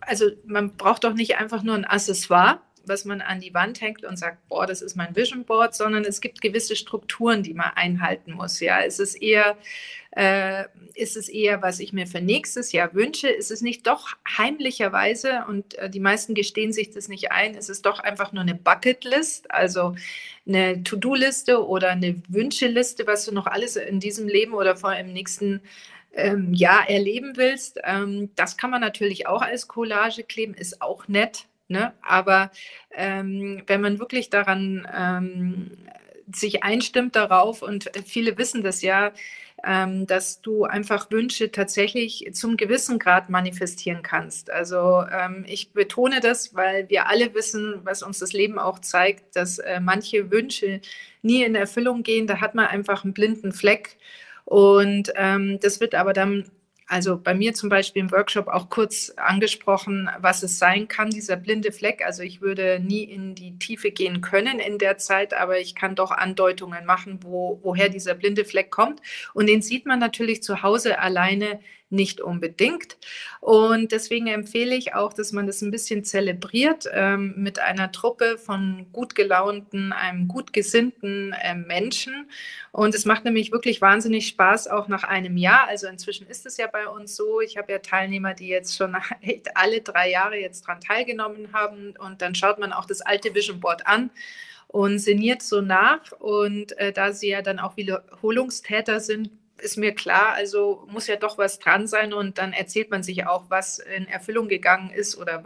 also 0.00 0.26
man 0.44 0.76
braucht 0.76 1.04
doch 1.04 1.14
nicht 1.14 1.36
einfach 1.36 1.62
nur 1.62 1.74
ein 1.74 1.84
Accessoire, 1.84 2.60
was 2.88 3.04
man 3.04 3.20
an 3.20 3.40
die 3.40 3.54
Wand 3.54 3.80
hängt 3.80 4.04
und 4.04 4.16
sagt, 4.16 4.48
boah, 4.48 4.66
das 4.66 4.82
ist 4.82 4.96
mein 4.96 5.14
Vision 5.14 5.44
Board, 5.44 5.74
sondern 5.74 6.04
es 6.04 6.20
gibt 6.20 6.40
gewisse 6.40 6.76
Strukturen, 6.76 7.42
die 7.42 7.54
man 7.54 7.70
einhalten 7.74 8.32
muss. 8.32 8.60
Ja, 8.60 8.80
es 8.80 8.98
ist 8.98 9.14
eher, 9.14 9.56
äh, 10.12 10.64
ist 10.94 11.16
es 11.16 11.28
eher, 11.28 11.62
was 11.62 11.78
ich 11.78 11.92
mir 11.92 12.06
für 12.06 12.20
nächstes 12.20 12.72
Jahr 12.72 12.94
wünsche? 12.94 13.28
Ist 13.28 13.50
es 13.50 13.60
nicht 13.60 13.86
doch 13.86 14.14
heimlicherweise 14.36 15.44
und 15.48 15.74
äh, 15.74 15.90
die 15.90 16.00
meisten 16.00 16.34
gestehen 16.34 16.72
sich 16.72 16.90
das 16.90 17.08
nicht 17.08 17.32
ein? 17.32 17.54
Ist 17.54 17.68
es 17.68 17.82
doch 17.82 18.00
einfach 18.00 18.32
nur 18.32 18.42
eine 18.42 18.54
Bucketlist, 18.54 19.50
also 19.50 19.94
eine 20.46 20.82
To-Do-Liste 20.82 21.66
oder 21.66 21.90
eine 21.90 22.22
Wünscheliste, 22.28 23.06
was 23.06 23.24
du 23.24 23.32
noch 23.32 23.46
alles 23.46 23.76
in 23.76 24.00
diesem 24.00 24.28
Leben 24.28 24.54
oder 24.54 24.76
vor 24.76 24.94
im 24.94 25.12
nächsten 25.12 25.60
ähm, 26.14 26.54
Jahr 26.54 26.88
erleben 26.88 27.36
willst? 27.36 27.78
Ähm, 27.84 28.30
das 28.36 28.56
kann 28.56 28.70
man 28.70 28.80
natürlich 28.80 29.26
auch 29.26 29.42
als 29.42 29.68
Collage 29.68 30.22
kleben, 30.22 30.54
ist 30.54 30.80
auch 30.80 31.08
nett. 31.08 31.46
Ne? 31.68 31.92
Aber 32.02 32.50
ähm, 32.92 33.62
wenn 33.66 33.80
man 33.80 33.98
wirklich 33.98 34.30
daran 34.30 34.86
ähm, 34.96 35.70
sich 36.32 36.64
einstimmt 36.64 37.16
darauf 37.16 37.62
und 37.62 37.90
viele 38.04 38.36
wissen 38.38 38.62
das 38.62 38.82
ja, 38.82 39.12
ähm, 39.64 40.06
dass 40.06 40.40
du 40.42 40.64
einfach 40.64 41.10
Wünsche 41.10 41.50
tatsächlich 41.50 42.28
zum 42.32 42.56
gewissen 42.56 42.98
Grad 42.98 43.30
manifestieren 43.30 44.02
kannst. 44.02 44.50
Also 44.50 45.04
ähm, 45.10 45.44
ich 45.48 45.72
betone 45.72 46.20
das, 46.20 46.54
weil 46.54 46.88
wir 46.88 47.08
alle 47.08 47.34
wissen, 47.34 47.80
was 47.84 48.02
uns 48.02 48.18
das 48.18 48.32
Leben 48.32 48.58
auch 48.58 48.78
zeigt, 48.80 49.34
dass 49.34 49.58
äh, 49.58 49.80
manche 49.80 50.30
Wünsche 50.30 50.80
nie 51.22 51.42
in 51.42 51.54
Erfüllung 51.54 52.02
gehen. 52.02 52.26
Da 52.26 52.40
hat 52.40 52.54
man 52.54 52.66
einfach 52.66 53.04
einen 53.04 53.14
blinden 53.14 53.52
Fleck. 53.52 53.96
Und 54.44 55.12
ähm, 55.16 55.58
das 55.60 55.80
wird 55.80 55.94
aber 55.94 56.12
dann 56.12 56.44
also 56.88 57.18
bei 57.18 57.34
mir 57.34 57.52
zum 57.52 57.68
Beispiel 57.68 58.00
im 58.00 58.12
Workshop 58.12 58.46
auch 58.46 58.70
kurz 58.70 59.12
angesprochen, 59.16 60.08
was 60.20 60.44
es 60.44 60.58
sein 60.58 60.86
kann, 60.86 61.10
dieser 61.10 61.36
blinde 61.36 61.72
Fleck. 61.72 62.04
Also 62.04 62.22
ich 62.22 62.40
würde 62.40 62.78
nie 62.80 63.02
in 63.02 63.34
die 63.34 63.58
Tiefe 63.58 63.90
gehen 63.90 64.20
können 64.20 64.60
in 64.60 64.78
der 64.78 64.96
Zeit, 64.96 65.34
aber 65.34 65.58
ich 65.58 65.74
kann 65.74 65.96
doch 65.96 66.12
Andeutungen 66.12 66.86
machen, 66.86 67.18
wo, 67.22 67.58
woher 67.62 67.88
dieser 67.88 68.14
blinde 68.14 68.44
Fleck 68.44 68.70
kommt. 68.70 69.00
Und 69.34 69.48
den 69.48 69.62
sieht 69.62 69.84
man 69.84 69.98
natürlich 69.98 70.44
zu 70.44 70.62
Hause 70.62 71.00
alleine 71.00 71.58
nicht 71.88 72.20
unbedingt. 72.20 72.96
Und 73.40 73.92
deswegen 73.92 74.26
empfehle 74.26 74.74
ich 74.74 74.94
auch, 74.94 75.12
dass 75.12 75.32
man 75.32 75.46
das 75.46 75.62
ein 75.62 75.70
bisschen 75.70 76.04
zelebriert 76.04 76.88
ähm, 76.92 77.34
mit 77.36 77.60
einer 77.60 77.92
Truppe 77.92 78.38
von 78.38 78.86
gut 78.92 79.14
gelaunten, 79.14 79.92
einem 79.92 80.26
gut 80.26 80.52
gesinnten 80.52 81.32
äh, 81.32 81.54
Menschen. 81.54 82.28
Und 82.72 82.94
es 82.94 83.04
macht 83.04 83.24
nämlich 83.24 83.52
wirklich 83.52 83.80
wahnsinnig 83.80 84.26
Spaß, 84.26 84.68
auch 84.68 84.88
nach 84.88 85.04
einem 85.04 85.36
Jahr. 85.36 85.68
Also 85.68 85.86
inzwischen 85.86 86.26
ist 86.26 86.44
es 86.44 86.56
ja 86.56 86.66
bei 86.66 86.88
uns 86.88 87.14
so. 87.14 87.40
Ich 87.40 87.56
habe 87.56 87.70
ja 87.72 87.78
Teilnehmer, 87.78 88.34
die 88.34 88.48
jetzt 88.48 88.76
schon 88.76 88.96
alle 89.54 89.80
drei 89.80 90.10
Jahre 90.10 90.36
jetzt 90.36 90.62
dran 90.62 90.80
teilgenommen 90.80 91.52
haben. 91.52 91.94
Und 91.98 92.20
dann 92.20 92.34
schaut 92.34 92.58
man 92.58 92.72
auch 92.72 92.86
das 92.86 93.00
alte 93.00 93.34
Vision 93.34 93.60
Board 93.60 93.86
an 93.86 94.10
und 94.66 94.98
sinniert 94.98 95.42
so 95.42 95.60
nach. 95.60 96.10
Und 96.18 96.76
äh, 96.78 96.92
da 96.92 97.12
sie 97.12 97.28
ja 97.28 97.42
dann 97.42 97.60
auch 97.60 97.76
Wiederholungstäter 97.76 98.98
sind, 98.98 99.30
ist 99.60 99.76
mir 99.76 99.94
klar, 99.94 100.32
also 100.34 100.86
muss 100.90 101.06
ja 101.06 101.16
doch 101.16 101.38
was 101.38 101.58
dran 101.58 101.86
sein 101.86 102.12
und 102.12 102.38
dann 102.38 102.52
erzählt 102.52 102.90
man 102.90 103.02
sich 103.02 103.26
auch, 103.26 103.44
was 103.48 103.78
in 103.78 104.06
Erfüllung 104.06 104.48
gegangen 104.48 104.90
ist 104.90 105.16
oder 105.16 105.42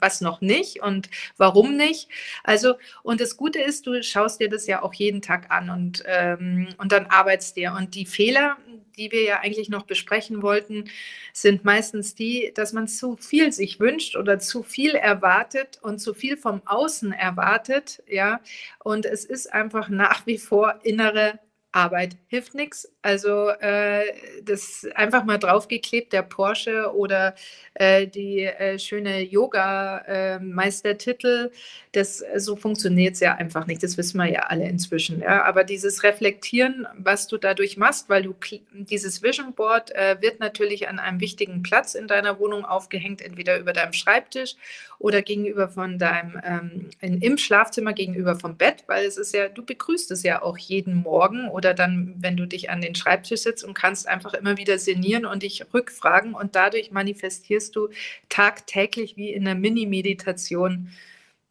was 0.00 0.20
noch 0.20 0.40
nicht 0.40 0.82
und 0.82 1.08
warum 1.36 1.76
nicht. 1.76 2.08
Also, 2.42 2.74
und 3.02 3.20
das 3.20 3.36
Gute 3.36 3.60
ist, 3.60 3.86
du 3.86 4.02
schaust 4.02 4.40
dir 4.40 4.48
das 4.48 4.66
ja 4.66 4.82
auch 4.82 4.94
jeden 4.94 5.22
Tag 5.22 5.50
an 5.50 5.70
und, 5.70 6.02
ähm, 6.06 6.68
und 6.78 6.92
dann 6.92 7.06
arbeitest 7.06 7.56
dir. 7.56 7.74
Und 7.76 7.94
die 7.94 8.06
Fehler, 8.06 8.56
die 8.96 9.10
wir 9.12 9.22
ja 9.22 9.40
eigentlich 9.40 9.68
noch 9.68 9.84
besprechen 9.84 10.42
wollten, 10.42 10.84
sind 11.32 11.64
meistens 11.64 12.14
die, 12.14 12.52
dass 12.54 12.72
man 12.72 12.88
zu 12.88 13.16
viel 13.16 13.52
sich 13.52 13.80
wünscht 13.80 14.16
oder 14.16 14.38
zu 14.38 14.62
viel 14.62 14.94
erwartet 14.94 15.78
und 15.82 15.98
zu 15.98 16.14
viel 16.14 16.36
vom 16.36 16.62
Außen 16.66 17.12
erwartet, 17.12 18.02
ja. 18.06 18.40
Und 18.82 19.06
es 19.06 19.24
ist 19.24 19.52
einfach 19.52 19.88
nach 19.88 20.26
wie 20.26 20.38
vor 20.38 20.80
innere 20.82 21.38
Arbeit 21.72 22.16
hilft 22.28 22.54
nichts. 22.54 22.93
Also 23.04 23.50
äh, 23.60 24.02
das 24.44 24.86
einfach 24.94 25.24
mal 25.24 25.36
draufgeklebt, 25.36 26.14
der 26.14 26.22
Porsche 26.22 26.90
oder 26.94 27.34
äh, 27.74 28.06
die 28.06 28.44
äh, 28.44 28.78
schöne 28.78 29.20
Yoga-Meistertitel, 29.20 31.50
das 31.92 32.24
so 32.36 32.56
funktioniert 32.56 33.12
es 33.14 33.20
ja 33.20 33.34
einfach 33.34 33.66
nicht. 33.66 33.82
Das 33.82 33.98
wissen 33.98 34.16
wir 34.16 34.32
ja 34.32 34.44
alle 34.44 34.66
inzwischen. 34.66 35.20
Ja? 35.20 35.44
Aber 35.44 35.64
dieses 35.64 36.02
Reflektieren, 36.02 36.86
was 36.96 37.26
du 37.26 37.36
dadurch 37.36 37.76
machst, 37.76 38.08
weil 38.08 38.22
du 38.22 38.34
dieses 38.72 39.22
Vision 39.22 39.52
Board 39.52 39.94
äh, 39.94 40.16
wird 40.22 40.40
natürlich 40.40 40.88
an 40.88 40.98
einem 40.98 41.20
wichtigen 41.20 41.62
Platz 41.62 41.94
in 41.94 42.06
deiner 42.06 42.38
Wohnung 42.38 42.64
aufgehängt, 42.64 43.20
entweder 43.20 43.58
über 43.58 43.74
deinem 43.74 43.92
Schreibtisch 43.92 44.56
oder 44.98 45.20
gegenüber 45.20 45.68
von 45.68 45.98
deinem 45.98 46.40
ähm, 46.42 46.88
in, 47.00 47.20
im 47.20 47.36
Schlafzimmer 47.36 47.92
gegenüber 47.92 48.36
vom 48.36 48.56
Bett, 48.56 48.84
weil 48.86 49.04
es 49.04 49.18
ist 49.18 49.34
ja, 49.34 49.48
du 49.48 49.62
begrüßt 49.64 50.10
es 50.12 50.22
ja 50.22 50.40
auch 50.42 50.56
jeden 50.56 50.94
Morgen 50.94 51.48
oder 51.48 51.74
dann, 51.74 52.14
wenn 52.18 52.36
du 52.36 52.46
dich 52.46 52.70
an 52.70 52.80
den 52.80 52.93
den 52.94 53.00
Schreibtisch 53.00 53.42
sitzt 53.42 53.64
und 53.64 53.74
kannst 53.74 54.08
einfach 54.08 54.34
immer 54.34 54.56
wieder 54.56 54.78
sinnieren 54.78 55.26
und 55.26 55.42
dich 55.42 55.64
rückfragen 55.74 56.34
und 56.34 56.54
dadurch 56.54 56.90
manifestierst 56.90 57.74
du 57.76 57.88
tagtäglich 58.28 59.16
wie 59.16 59.32
in 59.32 59.46
einer 59.46 59.58
Mini-Meditation 59.58 60.90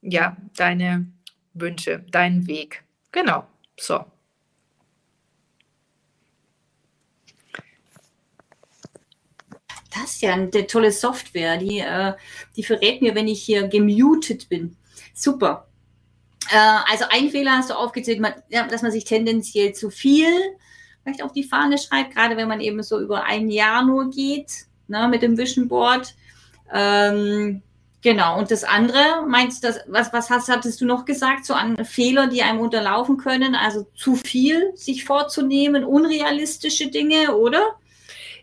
ja 0.02 0.38
deine 0.56 1.08
Wünsche, 1.54 2.00
deinen 2.12 2.48
Weg. 2.48 2.84
Genau, 3.12 3.46
so. 3.80 4.06
Das 9.94 10.16
ist 10.16 10.22
ja 10.24 10.34
eine 10.34 10.50
tolle 10.66 10.92
Software, 10.92 11.58
die, 11.58 11.80
äh, 11.80 12.14
die 12.56 12.64
verrät 12.64 13.02
mir, 13.02 13.14
wenn 13.14 13.28
ich 13.28 13.44
hier 13.44 13.68
gemutet 13.68 14.50
bin. 14.50 14.76
Super. 15.14 15.68
Äh, 16.50 16.58
also 16.92 17.06
ein 17.10 17.30
Fehler 17.30 17.58
hast 17.58 17.70
du 17.70 17.76
aufgezählt, 17.76 18.22
dass 18.50 18.82
man 18.82 18.92
sich 18.92 19.06
tendenziell 19.06 19.74
zu 19.74 19.92
viel 19.92 20.28
vielleicht 21.04 21.24
auf 21.24 21.34
die 21.34 21.44
Fahne 21.44 21.78
schreibt, 21.78 22.16
gerade 22.16 22.38
wenn 22.38 22.48
man 22.48 22.62
eben 22.62 22.82
so 22.82 23.00
über 23.00 23.24
ein 23.26 23.50
Jahr 23.50 23.86
nur 23.86 24.10
geht 24.10 24.66
ne, 24.88 25.08
mit 25.08 25.22
dem 25.22 25.38
Vision 25.38 25.68
Board. 25.68 26.16
Ähm, 26.74 27.62
genau, 28.02 28.40
und 28.40 28.52
das 28.52 28.64
andere, 28.64 29.26
meinst 29.28 29.64
du, 29.64 29.70
was, 29.88 30.14
was 30.14 30.30
hast, 30.30 30.50
hattest 30.50 30.82
du 30.82 30.86
noch 30.86 31.06
gesagt, 31.06 31.46
so 31.46 31.54
an 31.54 31.84
Fehler, 31.86 32.28
die 32.28 32.42
einem 32.42 32.60
unterlaufen 32.60 33.18
können? 33.18 33.56
Also 33.56 33.86
zu 33.96 34.16
viel 34.16 34.72
sich 34.76 35.06
vorzunehmen, 35.06 35.84
unrealistische 35.84 36.88
Dinge, 36.88 37.36
oder? 37.36 37.76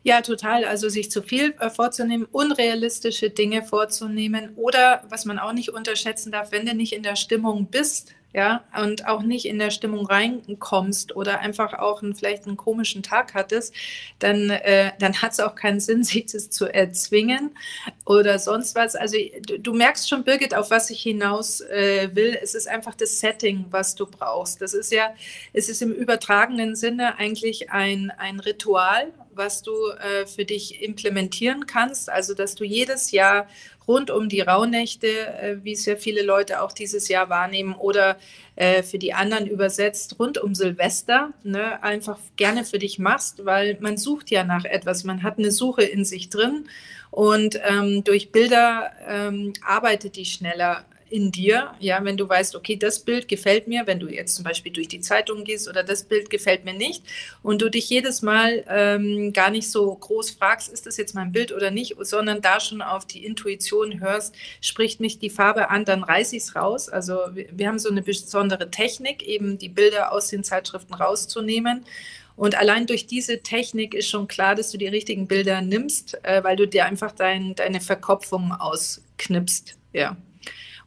Ja, 0.02 0.22
total. 0.22 0.64
Also 0.64 0.88
sich 0.88 1.10
zu 1.10 1.22
viel 1.22 1.54
äh, 1.58 1.68
vorzunehmen, 1.68 2.26
unrealistische 2.30 3.30
Dinge 3.30 3.62
vorzunehmen 3.62 4.54
oder 4.56 5.02
was 5.08 5.26
man 5.26 5.38
auch 5.38 5.52
nicht 5.52 5.70
unterschätzen 5.70 6.32
darf, 6.32 6.52
wenn 6.52 6.64
du 6.64 6.74
nicht 6.74 6.94
in 6.94 7.02
der 7.02 7.16
Stimmung 7.16 7.66
bist, 7.66 8.14
ja, 8.32 8.62
und 8.80 9.06
auch 9.06 9.22
nicht 9.22 9.44
in 9.44 9.58
der 9.58 9.70
Stimmung 9.70 10.06
reinkommst 10.06 11.16
oder 11.16 11.40
einfach 11.40 11.74
auch 11.74 12.02
einen, 12.02 12.14
vielleicht 12.14 12.46
einen 12.46 12.56
komischen 12.56 13.02
Tag 13.02 13.34
hattest, 13.34 13.74
dann, 14.20 14.50
äh, 14.50 14.92
dann 15.00 15.20
hat 15.20 15.32
es 15.32 15.40
auch 15.40 15.56
keinen 15.56 15.80
Sinn, 15.80 16.04
sich 16.10 16.26
das 16.26 16.50
zu 16.50 16.72
erzwingen 16.72 17.50
oder 18.06 18.38
sonst 18.38 18.76
was. 18.76 18.94
Also 18.94 19.16
du, 19.42 19.58
du 19.58 19.74
merkst 19.74 20.08
schon, 20.08 20.22
Birgit, 20.22 20.54
auf 20.54 20.70
was 20.70 20.90
ich 20.90 21.02
hinaus 21.02 21.60
äh, 21.60 22.10
will. 22.14 22.38
Es 22.40 22.54
ist 22.54 22.68
einfach 22.68 22.94
das 22.94 23.18
Setting, 23.18 23.66
was 23.70 23.96
du 23.96 24.06
brauchst. 24.06 24.62
Das 24.62 24.74
ist 24.74 24.92
ja, 24.92 25.12
es 25.52 25.68
ist 25.68 25.82
im 25.82 25.92
übertragenen 25.92 26.76
Sinne 26.76 27.18
eigentlich 27.18 27.70
ein, 27.70 28.12
ein 28.16 28.38
Ritual, 28.38 29.12
was 29.34 29.62
du 29.62 29.72
äh, 29.72 30.26
für 30.26 30.44
dich 30.44 30.82
implementieren 30.82 31.66
kannst. 31.66 32.10
Also, 32.10 32.34
dass 32.34 32.54
du 32.54 32.64
jedes 32.64 33.10
Jahr 33.10 33.46
rund 33.86 34.10
um 34.10 34.28
die 34.28 34.40
Rauhnächte, 34.40 35.08
äh, 35.08 35.56
wie 35.62 35.72
es 35.72 35.84
ja 35.86 35.96
viele 35.96 36.22
Leute 36.22 36.62
auch 36.62 36.72
dieses 36.72 37.08
Jahr 37.08 37.28
wahrnehmen, 37.28 37.74
oder 37.74 38.16
äh, 38.56 38.82
für 38.82 38.98
die 38.98 39.14
anderen 39.14 39.46
übersetzt, 39.46 40.18
rund 40.18 40.38
um 40.38 40.54
Silvester, 40.54 41.32
ne, 41.42 41.82
einfach 41.82 42.18
gerne 42.36 42.64
für 42.64 42.78
dich 42.78 42.98
machst, 42.98 43.44
weil 43.44 43.76
man 43.80 43.96
sucht 43.96 44.30
ja 44.30 44.44
nach 44.44 44.64
etwas. 44.64 45.04
Man 45.04 45.22
hat 45.22 45.38
eine 45.38 45.50
Suche 45.50 45.82
in 45.82 46.04
sich 46.04 46.30
drin 46.30 46.68
und 47.10 47.60
ähm, 47.68 48.04
durch 48.04 48.30
Bilder 48.30 48.92
ähm, 49.08 49.52
arbeitet 49.66 50.16
die 50.16 50.26
schneller 50.26 50.84
in 51.10 51.32
dir, 51.32 51.74
ja, 51.80 52.02
wenn 52.04 52.16
du 52.16 52.28
weißt, 52.28 52.54
okay, 52.54 52.76
das 52.76 53.00
Bild 53.00 53.28
gefällt 53.28 53.66
mir, 53.66 53.86
wenn 53.86 53.98
du 53.98 54.08
jetzt 54.08 54.36
zum 54.36 54.44
Beispiel 54.44 54.72
durch 54.72 54.88
die 54.88 55.00
Zeitung 55.00 55.44
gehst 55.44 55.68
oder 55.68 55.82
das 55.82 56.04
Bild 56.04 56.30
gefällt 56.30 56.64
mir 56.64 56.72
nicht 56.72 57.04
und 57.42 57.60
du 57.60 57.68
dich 57.68 57.90
jedes 57.90 58.22
Mal 58.22 58.64
ähm, 58.68 59.32
gar 59.32 59.50
nicht 59.50 59.70
so 59.70 59.94
groß 59.94 60.30
fragst, 60.30 60.72
ist 60.72 60.86
das 60.86 60.96
jetzt 60.96 61.14
mein 61.14 61.32
Bild 61.32 61.52
oder 61.52 61.70
nicht, 61.70 61.96
sondern 62.00 62.40
da 62.40 62.60
schon 62.60 62.80
auf 62.80 63.06
die 63.06 63.24
Intuition 63.24 64.00
hörst, 64.00 64.34
spricht 64.60 65.00
mich 65.00 65.18
die 65.18 65.30
Farbe 65.30 65.68
an, 65.70 65.84
dann 65.84 66.04
reiße 66.04 66.36
ich 66.36 66.44
es 66.44 66.56
raus. 66.56 66.88
Also 66.88 67.18
wir, 67.32 67.46
wir 67.50 67.68
haben 67.68 67.78
so 67.78 67.90
eine 67.90 68.02
besondere 68.02 68.70
Technik, 68.70 69.22
eben 69.22 69.58
die 69.58 69.68
Bilder 69.68 70.12
aus 70.12 70.28
den 70.28 70.44
Zeitschriften 70.44 70.94
rauszunehmen. 70.94 71.84
Und 72.36 72.56
allein 72.56 72.86
durch 72.86 73.06
diese 73.06 73.42
Technik 73.42 73.94
ist 73.94 74.08
schon 74.08 74.28
klar, 74.28 74.54
dass 74.54 74.70
du 74.70 74.78
die 74.78 74.86
richtigen 74.86 75.26
Bilder 75.26 75.60
nimmst, 75.60 76.24
äh, 76.24 76.42
weil 76.42 76.56
du 76.56 76.66
dir 76.66 76.86
einfach 76.86 77.12
dein, 77.12 77.54
deine 77.54 77.80
Verkopfung 77.80 78.52
ausknipst. 78.52 79.76
Ja. 79.92 80.16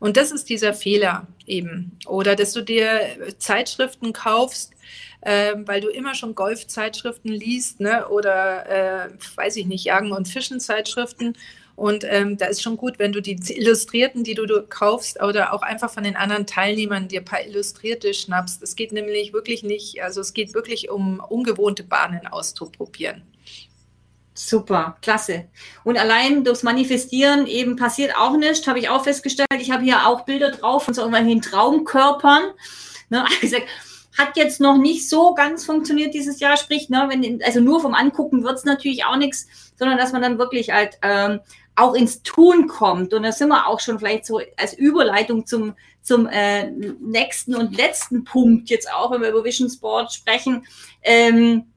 Und 0.04 0.18
das 0.18 0.34
ist 0.34 0.50
dieser 0.50 0.74
Fehler 0.74 1.28
eben. 1.48 1.98
Oder 2.08 2.36
dass 2.36 2.52
du 2.52 2.62
dir 2.62 3.00
Zeitschriften 3.38 4.12
kaufst, 4.12 4.74
äh, 5.22 5.54
weil 5.60 5.80
du 5.80 5.88
immer 5.88 6.13
schon 6.13 6.36
Golfzeitschriften 6.36 7.32
liest, 7.32 7.80
ne? 7.80 8.10
oder 8.10 8.66
äh, 9.06 9.10
weiß 9.38 9.56
ich 9.56 9.66
nicht, 9.66 9.86
Jagen- 9.86 10.12
und 10.12 10.28
Fischen-Zeitschriften. 10.28 11.38
Und 11.78 12.04
ähm, 12.04 12.38
da 12.38 12.48
ist 12.48 12.62
schon 12.62 12.76
gut, 12.76 13.00
wenn 13.00 13.13
du 13.13 13.22
die 13.22 13.39
Illustrierten, 13.56 14.26
die 14.26 14.34
du, 14.34 14.46
du, 14.46 14.63
kaufst, 14.63 15.24
oder 15.24 15.54
auch 15.54 15.62
einfach 15.62 15.89
von 15.89 16.04
den 16.04 16.18
anderen 16.18 16.46
Teilnehmern 16.46 17.08
dir 17.08 17.22
ein 17.22 17.26
paar 17.26 17.46
Illustrierte 17.46 18.13
schnappst. 18.13 18.62
Es 18.62 18.76
geht 18.76 18.92
nämlich 18.92 19.32
wirklich 19.32 19.63
nicht, 19.63 20.04
also 20.04 20.20
es 20.20 20.34
geht 20.34 20.54
wirklich 20.54 20.89
um 20.89 21.22
ungewohnte 21.22 21.86
Bahnen 21.86 22.28
auszuprobieren. 22.28 23.22
Super, 24.36 24.98
klasse. 25.02 25.46
Und 25.84 25.98
allein 25.98 26.43
durchs 26.43 26.63
Manifestieren 26.63 27.46
eben 27.46 27.76
passiert 27.76 28.15
auch 28.17 28.36
nichts, 28.36 28.67
habe 28.67 28.80
ich 28.80 28.89
auch 28.89 29.04
festgestellt. 29.04 29.48
Ich 29.60 29.72
habe 29.72 29.84
hier 29.84 30.08
auch 30.08 30.22
Bilder 30.22 30.52
drauf 30.52 30.84
von 30.86 30.93
so 30.93 31.02
irgendwelchen 31.02 31.41
Traumkörpern. 31.41 32.43
Ne, 33.10 33.26
also, 33.41 33.58
hat 34.17 34.38
jetzt 34.38 34.60
noch 34.60 34.78
nicht 34.78 35.10
so 35.10 35.34
ganz 35.34 35.65
funktioniert 35.65 36.13
dieses 36.13 36.39
Jahr, 36.39 36.58
sprich, 36.58 36.89
ne, 36.89 37.08
wenn, 37.10 37.41
also 37.43 37.60
nur 37.60 37.82
vom 37.82 37.93
Angucken 37.93 38.43
wird 38.43 38.58
es 38.58 38.65
natürlich 38.65 39.06
auch 39.06 39.15
nichts, 39.15 39.48
sondern 39.76 39.98
dass 39.98 40.12
man 40.12 40.22
dann 40.22 40.38
wirklich 40.38 40.72
halt 40.72 40.98
ähm, 41.02 41.39
auch 41.76 41.96
ins 41.96 42.22
Tun 42.22 42.67
kommt. 42.67 43.13
Und 43.13 43.24
da 43.24 43.32
sind 43.32 43.50
wir 43.50 43.67
auch 43.67 43.80
schon 43.80 43.98
vielleicht 44.00 44.26
so 44.26 44.39
als 44.58 44.74
Überleitung 44.74 45.46
zum, 45.46 45.74
zum 46.02 46.28
äh, 46.28 46.69
nächsten 46.69 47.56
und 47.56 47.76
letzten 47.76 48.24
Punkt 48.24 48.69
jetzt 48.69 48.91
auch, 48.91 49.12
wenn 49.12 49.22
wir 49.22 49.30
über 49.30 49.43
Vision 49.43 49.69
Sport 49.69 50.13
sprechen. 50.13 50.65
Ähm, 51.02 51.72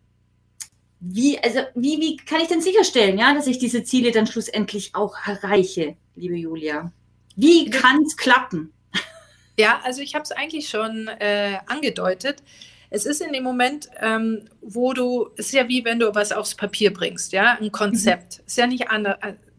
wie, 1.09 1.39
also, 1.39 1.61
wie, 1.75 2.01
wie 2.01 2.17
kann 2.17 2.41
ich 2.41 2.49
denn 2.49 2.61
sicherstellen, 2.61 3.19
ja, 3.19 3.33
dass 3.33 3.47
ich 3.47 3.59
diese 3.59 3.85
Ziele 3.85 4.11
dann 4.11 4.27
schlussendlich 4.27 4.95
auch 4.95 5.15
erreiche, 5.27 5.97
liebe 6.17 6.35
Julia? 6.37 6.93
Wie 7.37 7.71
kann 7.71 8.03
es 8.03 8.17
klappen? 8.17 8.73
Ja, 9.59 9.81
also 9.85 10.03
ich 10.03 10.15
habe 10.15 10.23
es 10.23 10.33
eigentlich 10.33 10.69
schon 10.69 11.09
äh, 11.09 11.59
angedeutet. 11.67 12.43
Es 12.91 13.07
ist 13.07 13.23
in 13.23 13.33
dem 13.33 13.43
Moment, 13.43 13.89
ähm, 14.01 14.49
wo 14.61 14.93
du, 14.93 15.31
es 15.37 15.47
ist 15.47 15.53
ja 15.53 15.69
wie 15.69 15.85
wenn 15.85 15.99
du 15.99 16.15
was 16.15 16.31
aufs 16.33 16.55
Papier 16.55 16.93
bringst, 16.93 17.33
ja, 17.33 17.57
ein 17.61 17.73
Konzept. 17.73 18.39
Mhm. 18.39 18.45
Ist 18.47 18.59
ja 18.59 18.67
nicht 18.67 18.91
anders, 18.91 19.17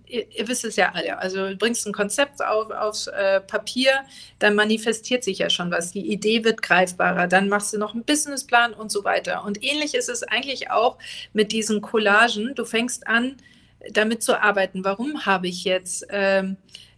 ihr, 0.07 0.25
ihr, 0.31 0.47
wisst 0.47 0.65
es 0.65 0.75
ja 0.75 0.91
alle, 0.93 1.17
also 1.19 1.49
du 1.49 1.57
bringst 1.57 1.85
ein 1.87 1.93
Konzept 1.93 2.43
auf, 2.43 2.71
aufs 2.71 3.07
äh, 3.07 3.41
Papier, 3.41 3.91
dann 4.39 4.55
manifestiert 4.55 5.23
sich 5.23 5.39
ja 5.39 5.49
schon 5.49 5.71
was. 5.71 5.91
Die 5.91 6.11
Idee 6.11 6.43
wird 6.43 6.61
greifbarer, 6.61 7.27
dann 7.27 7.49
machst 7.49 7.73
du 7.73 7.77
noch 7.77 7.93
einen 7.93 8.03
Businessplan 8.03 8.73
und 8.73 8.91
so 8.91 9.03
weiter. 9.03 9.43
Und 9.43 9.63
ähnlich 9.63 9.93
ist 9.93 10.09
es 10.09 10.23
eigentlich 10.23 10.71
auch 10.71 10.97
mit 11.33 11.51
diesen 11.51 11.81
Collagen. 11.81 12.55
Du 12.55 12.65
fängst 12.65 13.07
an, 13.07 13.37
damit 13.91 14.23
zu 14.23 14.41
arbeiten. 14.41 14.83
Warum 14.83 15.25
habe 15.25 15.47
ich 15.47 15.63
jetzt 15.63 16.05
ähm, 16.09 16.57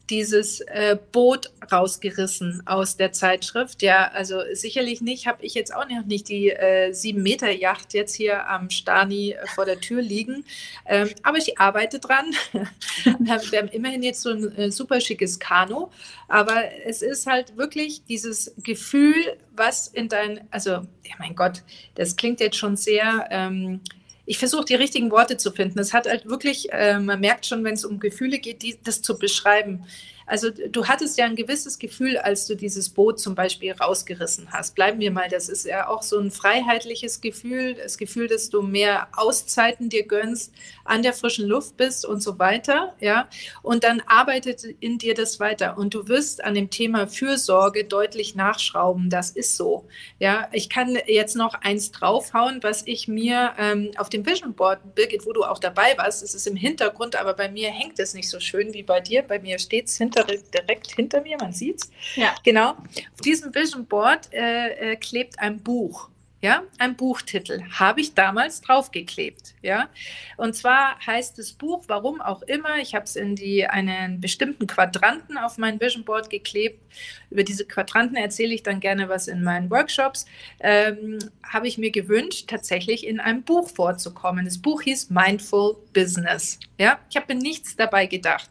dieses 0.09 0.61
äh, 0.61 0.97
Boot 1.11 1.51
rausgerissen 1.71 2.63
aus 2.65 2.97
der 2.97 3.11
Zeitschrift. 3.11 3.81
Ja, 3.81 4.09
also 4.11 4.41
sicherlich 4.53 5.01
nicht, 5.01 5.27
habe 5.27 5.45
ich 5.45 5.53
jetzt 5.53 5.73
auch 5.73 5.87
noch 5.87 6.05
nicht 6.05 6.29
die 6.29 6.49
äh, 6.49 6.91
sieben 6.93 7.21
Meter 7.21 7.51
Yacht 7.51 7.93
jetzt 7.93 8.15
hier 8.15 8.49
am 8.49 8.69
Stani 8.69 9.31
äh, 9.31 9.47
vor 9.47 9.65
der 9.65 9.79
Tür 9.79 10.01
liegen. 10.01 10.45
Ähm, 10.85 11.09
aber 11.23 11.37
ich 11.37 11.59
arbeite 11.59 11.99
dran. 11.99 12.25
wir 13.03 13.59
haben 13.59 13.67
immerhin 13.69 14.03
jetzt 14.03 14.21
so 14.21 14.31
ein 14.31 14.55
äh, 14.57 14.71
super 14.71 14.99
schickes 14.99 15.39
Kanu. 15.39 15.89
Aber 16.27 16.63
es 16.85 17.01
ist 17.01 17.27
halt 17.27 17.57
wirklich 17.57 18.03
dieses 18.05 18.53
Gefühl, 18.63 19.15
was 19.51 19.87
in 19.87 20.09
dein, 20.09 20.47
also, 20.51 20.71
ja 20.71 21.15
mein 21.19 21.35
Gott, 21.35 21.63
das 21.95 22.15
klingt 22.15 22.39
jetzt 22.39 22.57
schon 22.57 22.75
sehr. 22.75 23.27
Ähm, 23.29 23.81
ich 24.29 24.37
versuche 24.37 24.63
die 24.63 24.75
richtigen 24.75 25.09
Worte 25.09 25.37
zu 25.37 25.51
finden. 25.51 25.79
Es 25.79 25.91
hat 25.91 26.07
halt 26.07 26.27
wirklich, 26.27 26.71
äh, 26.71 26.99
man 26.99 27.19
merkt 27.19 27.47
schon, 27.47 27.63
wenn 27.63 27.73
es 27.73 27.83
um 27.83 27.99
Gefühle 27.99 28.37
geht, 28.37 28.61
die, 28.61 28.77
das 28.83 29.01
zu 29.01 29.17
beschreiben. 29.17 29.85
Also 30.29 30.51
du 30.51 30.87
hattest 30.87 31.17
ja 31.17 31.25
ein 31.25 31.35
gewisses 31.35 31.79
Gefühl, 31.79 32.17
als 32.17 32.45
du 32.45 32.55
dieses 32.55 32.89
Boot 32.89 33.19
zum 33.19 33.33
Beispiel 33.33 33.71
rausgerissen 33.71 34.51
hast. 34.51 34.75
Bleiben 34.75 34.99
wir 34.99 35.09
mal, 35.09 35.27
das 35.27 35.49
ist 35.49 35.65
ja 35.65 35.87
auch 35.87 36.03
so 36.03 36.19
ein 36.19 36.29
freiheitliches 36.29 37.19
Gefühl, 37.19 37.73
das 37.73 37.97
Gefühl, 37.97 38.27
dass 38.27 38.49
du 38.49 38.61
mehr 38.61 39.07
Auszeiten 39.13 39.89
dir 39.89 40.05
gönnst, 40.05 40.53
an 40.85 41.03
der 41.03 41.13
frischen 41.13 41.47
Luft 41.47 41.77
bist 41.77 42.05
und 42.05 42.21
so 42.21 42.39
weiter, 42.39 42.95
ja. 42.99 43.27
Und 43.61 43.83
dann 43.83 44.01
arbeitet 44.05 44.63
in 44.79 44.97
dir 44.97 45.13
das 45.13 45.39
weiter 45.39 45.77
und 45.77 45.93
du 45.93 46.07
wirst 46.07 46.43
an 46.43 46.53
dem 46.53 46.69
Thema 46.69 47.07
Fürsorge 47.07 47.85
deutlich 47.85 48.35
nachschrauben. 48.35 49.09
Das 49.09 49.31
ist 49.31 49.57
so, 49.57 49.87
ja. 50.19 50.47
Ich 50.51 50.69
kann 50.69 50.97
jetzt 51.07 51.35
noch 51.35 51.55
eins 51.55 51.91
draufhauen, 51.91 52.61
was 52.61 52.83
ich 52.85 53.07
mir 53.07 53.53
ähm, 53.57 53.91
auf 53.97 54.09
dem 54.09 54.25
Vision 54.25 54.53
Board, 54.53 54.95
Birgit, 54.95 55.25
wo 55.25 55.33
du 55.33 55.43
auch 55.43 55.59
dabei 55.59 55.97
warst, 55.97 56.23
es 56.23 56.35
ist 56.35 56.47
im 56.47 56.55
Hintergrund, 56.55 57.15
aber 57.15 57.33
bei 57.33 57.49
mir 57.49 57.69
hängt 57.69 57.99
es 57.99 58.13
nicht 58.13 58.29
so 58.29 58.39
schön 58.39 58.73
wie 58.73 58.83
bei 58.83 58.99
dir. 58.99 59.23
Bei 59.23 59.39
mir 59.39 59.57
steht 59.59 59.87
es 59.87 59.97
hinter 59.97 60.18
direkt 60.23 60.91
hinter 60.91 61.21
mir, 61.21 61.37
man 61.37 61.53
sieht 61.53 61.81
es. 61.81 61.91
Ja. 62.15 62.35
Genau. 62.43 62.71
Auf 62.71 63.21
diesem 63.23 63.53
Vision 63.53 63.85
Board 63.85 64.33
äh, 64.33 64.93
äh, 64.93 64.95
klebt 64.95 65.39
ein 65.39 65.59
Buch. 65.61 66.09
ja, 66.41 66.63
ein 66.77 66.95
Buchtitel, 66.95 67.61
habe 67.69 67.99
ich 67.99 68.13
damals 68.13 68.61
draufgeklebt, 68.61 69.55
ja. 69.61 69.89
Und 70.37 70.55
zwar 70.55 70.97
heißt 71.05 71.37
das 71.37 71.51
Buch, 71.51 71.83
warum 71.87 72.21
auch 72.21 72.41
immer, 72.43 72.77
ich 72.77 72.95
habe 72.95 73.03
es 73.03 73.17
in 73.17 73.35
die 73.35 73.67
einen 73.67 74.21
bestimmten 74.21 74.65
Quadranten 74.65 75.37
auf 75.37 75.57
mein 75.57 75.81
Vision 75.81 76.05
Board 76.05 76.29
geklebt. 76.29 76.81
Über 77.29 77.43
diese 77.43 77.65
Quadranten 77.65 78.15
erzähle 78.15 78.53
ich 78.53 78.63
dann 78.63 78.79
gerne 78.79 79.09
was 79.09 79.27
in 79.27 79.43
meinen 79.43 79.69
Workshops. 79.69 80.25
Ähm, 80.61 81.19
habe 81.43 81.67
ich 81.67 81.77
mir 81.77 81.91
gewünscht, 81.91 82.49
tatsächlich 82.49 83.05
in 83.05 83.19
einem 83.19 83.43
Buch 83.43 83.69
vorzukommen. 83.69 84.45
Das 84.45 84.61
Buch 84.61 84.81
hieß 84.81 85.09
Mindful 85.09 85.75
Business, 85.93 86.57
ja. 86.77 86.99
Ich 87.09 87.17
habe 87.17 87.33
mir 87.33 87.41
nichts 87.41 87.75
dabei 87.75 88.05
gedacht. 88.05 88.49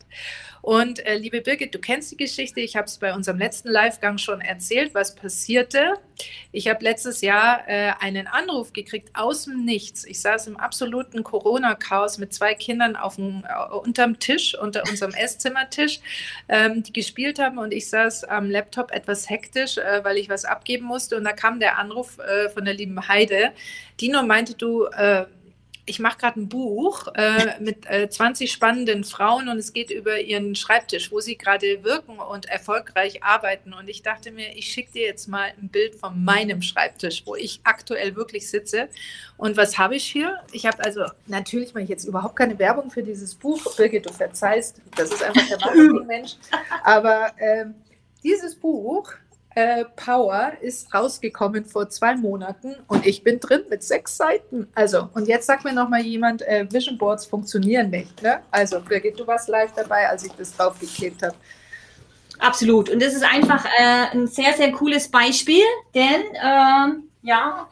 Und 0.62 1.04
äh, 1.06 1.16
liebe 1.16 1.40
Birgit, 1.40 1.74
du 1.74 1.78
kennst 1.78 2.10
die 2.10 2.16
Geschichte. 2.16 2.60
Ich 2.60 2.76
habe 2.76 2.86
es 2.86 2.98
bei 2.98 3.14
unserem 3.14 3.38
letzten 3.38 3.68
Livegang 3.68 4.18
schon 4.18 4.40
erzählt, 4.40 4.94
was 4.94 5.14
passierte. 5.14 5.94
Ich 6.50 6.68
habe 6.68 6.82
letztes 6.82 7.20
Jahr 7.20 7.68
äh, 7.68 7.92
einen 8.00 8.26
Anruf 8.26 8.72
gekriegt 8.72 9.10
aus 9.14 9.44
dem 9.44 9.64
Nichts. 9.64 10.04
Ich 10.04 10.20
saß 10.20 10.48
im 10.48 10.56
absoluten 10.56 11.22
Corona-Chaos 11.22 12.18
mit 12.18 12.34
zwei 12.34 12.54
Kindern 12.54 12.96
auf 12.96 13.16
dem, 13.16 13.44
äh, 13.44 13.74
unterm 13.74 14.18
Tisch, 14.18 14.56
unter 14.58 14.82
unserem 14.88 15.12
Esszimmertisch, 15.16 16.00
ähm, 16.48 16.82
die 16.82 16.92
gespielt 16.92 17.38
haben. 17.38 17.58
Und 17.58 17.72
ich 17.72 17.88
saß 17.88 18.24
am 18.24 18.50
Laptop 18.50 18.90
etwas 18.90 19.30
hektisch, 19.30 19.78
äh, 19.78 20.02
weil 20.02 20.16
ich 20.16 20.28
was 20.28 20.44
abgeben 20.44 20.86
musste. 20.86 21.16
Und 21.16 21.24
da 21.24 21.32
kam 21.32 21.60
der 21.60 21.78
Anruf 21.78 22.18
äh, 22.18 22.48
von 22.48 22.64
der 22.64 22.74
lieben 22.74 23.08
Heide, 23.08 23.52
die 24.00 24.08
nur 24.08 24.22
meinte, 24.22 24.54
du 24.54 24.86
äh, 24.86 25.26
ich 25.88 25.98
mache 25.98 26.18
gerade 26.18 26.40
ein 26.40 26.48
Buch 26.48 27.08
äh, 27.14 27.58
mit 27.60 27.86
äh, 27.86 28.08
20 28.08 28.52
spannenden 28.52 29.04
Frauen 29.04 29.48
und 29.48 29.56
es 29.56 29.72
geht 29.72 29.90
über 29.90 30.20
ihren 30.20 30.54
Schreibtisch, 30.54 31.10
wo 31.10 31.20
sie 31.20 31.36
gerade 31.36 31.82
wirken 31.82 32.18
und 32.18 32.46
erfolgreich 32.46 33.22
arbeiten. 33.22 33.72
Und 33.72 33.88
ich 33.88 34.02
dachte 34.02 34.30
mir, 34.30 34.54
ich 34.54 34.66
schicke 34.66 34.92
dir 34.92 35.06
jetzt 35.06 35.28
mal 35.28 35.52
ein 35.60 35.68
Bild 35.68 35.94
von 35.94 36.22
meinem 36.22 36.60
Schreibtisch, 36.60 37.22
wo 37.24 37.34
ich 37.34 37.60
aktuell 37.64 38.16
wirklich 38.16 38.48
sitze. 38.48 38.88
Und 39.36 39.56
was 39.56 39.78
habe 39.78 39.96
ich 39.96 40.04
hier? 40.04 40.38
Ich 40.52 40.66
habe 40.66 40.84
also, 40.84 41.04
natürlich 41.26 41.72
mache 41.72 41.84
ich 41.84 41.90
jetzt 41.90 42.04
überhaupt 42.04 42.36
keine 42.36 42.58
Werbung 42.58 42.90
für 42.90 43.02
dieses 43.02 43.34
Buch. 43.34 43.76
Birgit, 43.76 44.06
du 44.06 44.12
verzeihst, 44.12 44.82
das 44.96 45.10
ist 45.10 45.22
einfach 45.22 45.48
der 45.48 45.58
Marketingmensch. 45.64 46.36
Aber 46.84 47.32
äh, 47.38 47.66
dieses 48.22 48.54
Buch 48.54 49.12
äh, 49.58 49.84
Power 49.96 50.52
ist 50.60 50.94
rausgekommen 50.94 51.64
vor 51.64 51.88
zwei 51.88 52.14
Monaten 52.14 52.76
und 52.86 53.04
ich 53.04 53.24
bin 53.24 53.40
drin 53.40 53.62
mit 53.68 53.82
sechs 53.82 54.16
Seiten. 54.16 54.68
Also, 54.72 55.08
und 55.14 55.26
jetzt 55.26 55.46
sagt 55.46 55.64
mir 55.64 55.72
noch 55.72 55.88
mal 55.88 56.00
jemand, 56.00 56.42
äh, 56.42 56.64
Vision 56.70 56.96
Boards 56.96 57.26
funktionieren 57.26 57.90
nicht. 57.90 58.22
Ne? 58.22 58.40
Also, 58.52 58.80
Birgit, 58.80 59.18
du 59.18 59.26
warst 59.26 59.48
live 59.48 59.72
dabei, 59.74 60.08
als 60.08 60.24
ich 60.24 60.30
das 60.32 60.56
draufgeklebt 60.56 61.22
habe. 61.24 61.34
Absolut. 62.38 62.88
Und 62.88 63.02
das 63.02 63.14
ist 63.14 63.24
einfach 63.24 63.64
äh, 63.64 64.16
ein 64.16 64.28
sehr, 64.28 64.52
sehr 64.52 64.70
cooles 64.70 65.08
Beispiel, 65.08 65.64
denn 65.92 66.22
ähm, 66.40 67.08
ja, 67.22 67.66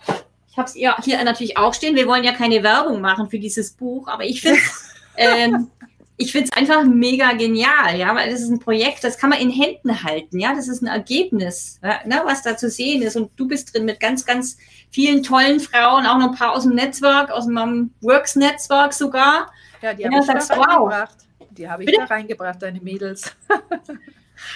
ich 0.51 0.59
habe 0.59 0.66
es 0.66 1.05
hier 1.05 1.22
natürlich 1.22 1.57
auch 1.57 1.72
stehen. 1.72 1.94
Wir 1.94 2.09
wollen 2.09 2.25
ja 2.25 2.33
keine 2.33 2.64
Werbung 2.64 3.01
machen 3.01 3.31
für 3.31 3.38
dieses 3.38 3.70
Buch, 3.70 4.09
aber 4.09 4.25
ich 4.25 4.40
finde 4.40 4.59
ähm, 5.16 5.70
ich 6.18 6.33
finde 6.33 6.48
es 6.50 6.57
einfach 6.57 6.85
mega 6.85 7.33
genial, 7.33 7.96
ja, 7.96 8.14
weil 8.14 8.31
das 8.31 8.40
ist 8.40 8.48
ein 8.48 8.59
Projekt, 8.59 9.05
das 9.05 9.18
kann 9.18 9.31
man 9.31 9.38
in 9.38 9.50
Händen 9.50 10.02
halten, 10.02 10.38
ja, 10.40 10.55
das 10.55 10.66
ist 10.66 10.83
ein 10.83 10.87
Ergebnis, 10.87 11.79
ja, 11.83 12.00
ne, 12.07 12.22
was 12.24 12.42
da 12.42 12.57
zu 12.57 12.70
sehen 12.70 13.02
ist. 13.02 13.16
Und 13.16 13.31
du 13.37 13.46
bist 13.46 13.74
drin 13.74 13.85
mit 13.85 14.00
ganz, 14.00 14.24
ganz 14.24 14.57
vielen 14.90 15.22
tollen 15.22 15.61
Frauen, 15.61 16.07
auch 16.07 16.18
noch 16.18 16.31
ein 16.31 16.35
paar 16.35 16.52
aus 16.52 16.62
dem 16.62 16.74
Netzwerk, 16.74 17.31
aus 17.31 17.46
meinem 17.46 17.90
Works-Netzwerk 18.00 18.94
sogar. 18.94 19.52
Ja, 19.83 19.92
die 19.92 20.07
habe 20.07 20.18
ich 20.18 20.24
sagst, 20.24 20.50
da 20.50 20.55
reingebracht. 20.55 21.16
Wow. 21.38 21.48
Die 21.50 21.68
habe 21.68 21.83
ich 21.83 21.87
Bitte? 21.87 21.98
da 22.00 22.07
reingebracht, 22.07 22.62
deine 22.62 22.81
Mädels. 22.81 23.37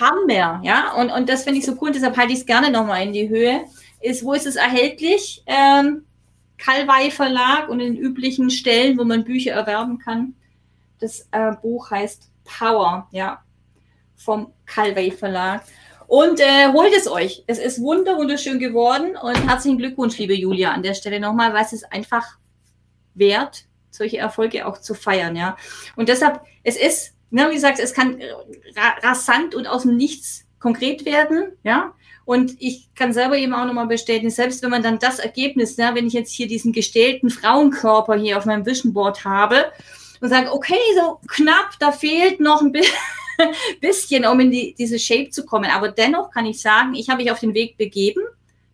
Hammer, 0.01 0.61
ja, 0.63 0.93
und, 0.95 1.11
und 1.11 1.29
das 1.29 1.45
finde 1.45 1.59
ich 1.59 1.67
so 1.67 1.77
cool, 1.81 1.91
deshalb 1.93 2.17
halte 2.17 2.33
ich 2.33 2.41
es 2.41 2.47
gerne 2.47 2.71
nochmal 2.71 3.03
in 3.03 3.13
die 3.13 3.29
Höhe. 3.29 3.65
Ist, 4.01 4.25
wo 4.25 4.33
ist 4.33 4.47
es 4.47 4.57
erhältlich? 4.57 5.43
Ähm, 5.47 6.05
Kalwei 6.57 7.11
Verlag 7.11 7.69
und 7.69 7.81
in 7.81 7.95
den 7.95 8.03
üblichen 8.03 8.51
Stellen, 8.51 8.99
wo 8.99 9.05
man 9.05 9.25
Bücher 9.25 9.53
erwerben 9.53 9.99
kann. 9.99 10.35
Das 11.01 11.27
äh, 11.31 11.53
Buch 11.61 11.91
heißt 11.91 12.31
Power, 12.45 13.09
ja, 13.11 13.43
vom 14.17 14.53
Calvey 14.67 15.11
Verlag. 15.11 15.63
Und 16.07 16.41
äh, 16.41 16.73
holt 16.73 16.93
es 16.97 17.09
euch. 17.09 17.45
Es 17.47 17.59
ist 17.59 17.81
wunder 17.81 18.17
wunderschön 18.17 18.59
geworden 18.59 19.17
und 19.17 19.49
herzlichen 19.49 19.79
Glückwunsch, 19.79 20.19
liebe 20.19 20.35
Julia, 20.35 20.73
an 20.73 20.83
der 20.83 20.95
Stelle 20.95 21.21
nochmal, 21.21 21.55
weil 21.55 21.65
es 21.65 21.73
ist 21.73 21.93
einfach 21.93 22.27
wert, 23.15 23.65
solche 23.91 24.19
Erfolge 24.19 24.67
auch 24.67 24.79
zu 24.79 24.95
feiern, 24.95 25.37
ja. 25.37 25.57
Und 25.97 26.09
deshalb, 26.09 26.41
es 26.65 26.77
ist, 26.77 27.15
ne, 27.31 27.49
wie 27.49 27.55
gesagt, 27.55 27.79
es 27.79 27.95
kann 27.95 28.21
rasant 29.03 29.55
und 29.55 29.67
aus 29.67 29.83
dem 29.83 29.97
Nichts 29.97 30.47
konkret 30.59 31.05
werden, 31.05 31.53
ja. 31.63 31.95
Und 32.25 32.61
ich 32.61 32.91
kann 32.95 33.13
selber 33.13 33.37
eben 33.37 33.55
auch 33.55 33.65
nochmal 33.65 33.87
bestätigen, 33.87 34.31
selbst 34.31 34.63
wenn 34.63 34.71
man 34.71 34.83
dann 34.83 34.99
das 34.99 35.19
Ergebnis, 35.19 35.77
ne, 35.79 35.91
wenn 35.95 36.07
ich 36.07 36.13
jetzt 36.13 36.33
hier 36.33 36.49
diesen 36.49 36.73
gestählten 36.73 37.31
Frauenkörper 37.31 38.15
hier 38.15 38.37
auf 38.37 38.47
meinem 38.47 38.67
Vision 38.67 38.93
Board 38.93 39.25
habe, 39.25 39.73
und 40.21 40.29
sage, 40.29 40.53
okay, 40.53 40.79
so 40.97 41.21
knapp, 41.29 41.79
da 41.79 41.93
fehlt 41.93 42.41
noch 42.41 42.63
ein 42.63 42.73
bisschen, 43.81 44.27
um 44.27 44.41
in 44.41 44.51
die, 44.51 44.75
diese 44.79 44.99
Shape 44.99 45.31
zu 45.31 45.45
kommen. 45.45 45.71
Aber 45.71 45.89
dennoch 45.89 46.31
kann 46.31 46.47
ich 46.47 46.61
sagen, 46.61 46.95
ich 46.95 47.09
habe 47.09 47.23
mich 47.23 47.31
auf 47.31 47.41
den 47.41 47.55
Weg 47.55 47.77
begeben. 47.77 48.23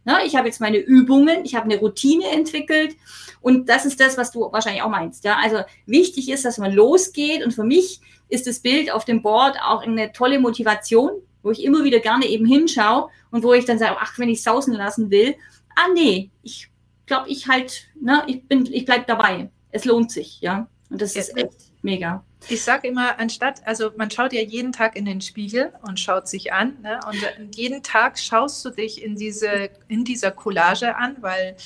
Ja, 0.04 0.20
ich 0.24 0.36
habe 0.36 0.46
jetzt 0.46 0.60
meine 0.60 0.78
Übungen, 0.78 1.44
ich 1.44 1.56
habe 1.56 1.64
eine 1.64 1.78
Routine 1.78 2.28
entwickelt 2.28 2.94
und 3.40 3.68
das 3.68 3.84
ist 3.84 3.98
das, 3.98 4.16
was 4.16 4.30
du 4.30 4.40
wahrscheinlich 4.52 4.82
auch 4.82 4.88
meinst. 4.88 5.24
Ja, 5.24 5.36
also 5.42 5.58
wichtig 5.84 6.30
ist, 6.30 6.44
dass 6.44 6.58
man 6.58 6.72
losgeht 6.72 7.44
und 7.44 7.52
für 7.52 7.64
mich 7.64 8.00
ist 8.28 8.46
das 8.46 8.60
Bild 8.60 8.92
auf 8.92 9.04
dem 9.04 9.22
Board 9.22 9.56
auch 9.60 9.82
eine 9.82 10.12
tolle 10.12 10.38
Motivation, 10.38 11.10
wo 11.42 11.50
ich 11.50 11.64
immer 11.64 11.82
wieder 11.82 11.98
gerne 11.98 12.26
eben 12.26 12.46
hinschaue 12.46 13.08
und 13.32 13.42
wo 13.42 13.52
ich 13.52 13.64
dann 13.64 13.78
sage, 13.78 13.96
ach, 13.98 14.16
wenn 14.18 14.28
ich 14.28 14.42
sausen 14.44 14.74
lassen 14.74 15.10
will, 15.10 15.34
ah 15.74 15.88
nee, 15.92 16.30
ich 16.42 16.68
glaube, 17.06 17.28
ich 17.28 17.48
halt, 17.48 17.88
ne, 18.00 18.22
ich 18.26 18.44
bin, 18.44 18.66
ich 18.72 18.84
bleib 18.84 19.06
dabei. 19.06 19.50
Es 19.70 19.84
lohnt 19.84 20.10
sich, 20.10 20.40
ja. 20.40 20.68
Und 20.90 21.02
das 21.02 21.16
ist 21.16 21.36
echt 21.36 21.50
mega. 21.82 22.22
Ich 22.48 22.62
sage 22.62 22.88
immer, 22.88 23.18
anstatt, 23.18 23.66
also 23.66 23.90
man 23.96 24.10
schaut 24.10 24.32
ja 24.32 24.42
jeden 24.42 24.72
Tag 24.72 24.96
in 24.96 25.04
den 25.04 25.20
Spiegel 25.20 25.72
und 25.82 25.98
schaut 25.98 26.28
sich 26.28 26.52
an. 26.52 26.76
Ne? 26.82 27.00
Und 27.08 27.56
jeden 27.56 27.82
Tag 27.82 28.18
schaust 28.18 28.64
du 28.64 28.70
dich 28.70 29.02
in, 29.02 29.16
diese, 29.16 29.70
in 29.88 30.04
dieser 30.04 30.30
Collage 30.30 30.94
an, 30.96 31.16
weil 31.20 31.56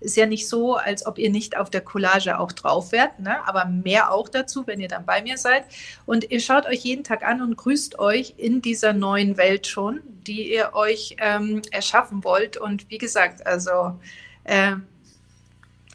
es 0.00 0.08
ist 0.08 0.16
ja 0.16 0.26
nicht 0.26 0.46
so, 0.46 0.76
als 0.76 1.06
ob 1.06 1.18
ihr 1.18 1.30
nicht 1.30 1.56
auf 1.56 1.70
der 1.70 1.80
Collage 1.80 2.38
auch 2.38 2.52
drauf 2.52 2.92
wärt, 2.92 3.18
ne? 3.18 3.46
aber 3.46 3.64
mehr 3.64 4.12
auch 4.12 4.28
dazu, 4.28 4.66
wenn 4.66 4.78
ihr 4.78 4.88
dann 4.88 5.06
bei 5.06 5.22
mir 5.22 5.38
seid. 5.38 5.64
Und 6.04 6.30
ihr 6.30 6.40
schaut 6.40 6.66
euch 6.66 6.80
jeden 6.80 7.02
Tag 7.02 7.26
an 7.26 7.40
und 7.40 7.56
grüßt 7.56 7.98
euch 7.98 8.34
in 8.36 8.60
dieser 8.60 8.92
neuen 8.92 9.38
Welt 9.38 9.66
schon, 9.66 10.02
die 10.26 10.52
ihr 10.52 10.74
euch 10.74 11.16
ähm, 11.18 11.62
erschaffen 11.70 12.24
wollt. 12.24 12.58
Und 12.58 12.90
wie 12.90 12.98
gesagt, 12.98 13.46
also 13.46 13.98
äh, 14.44 14.72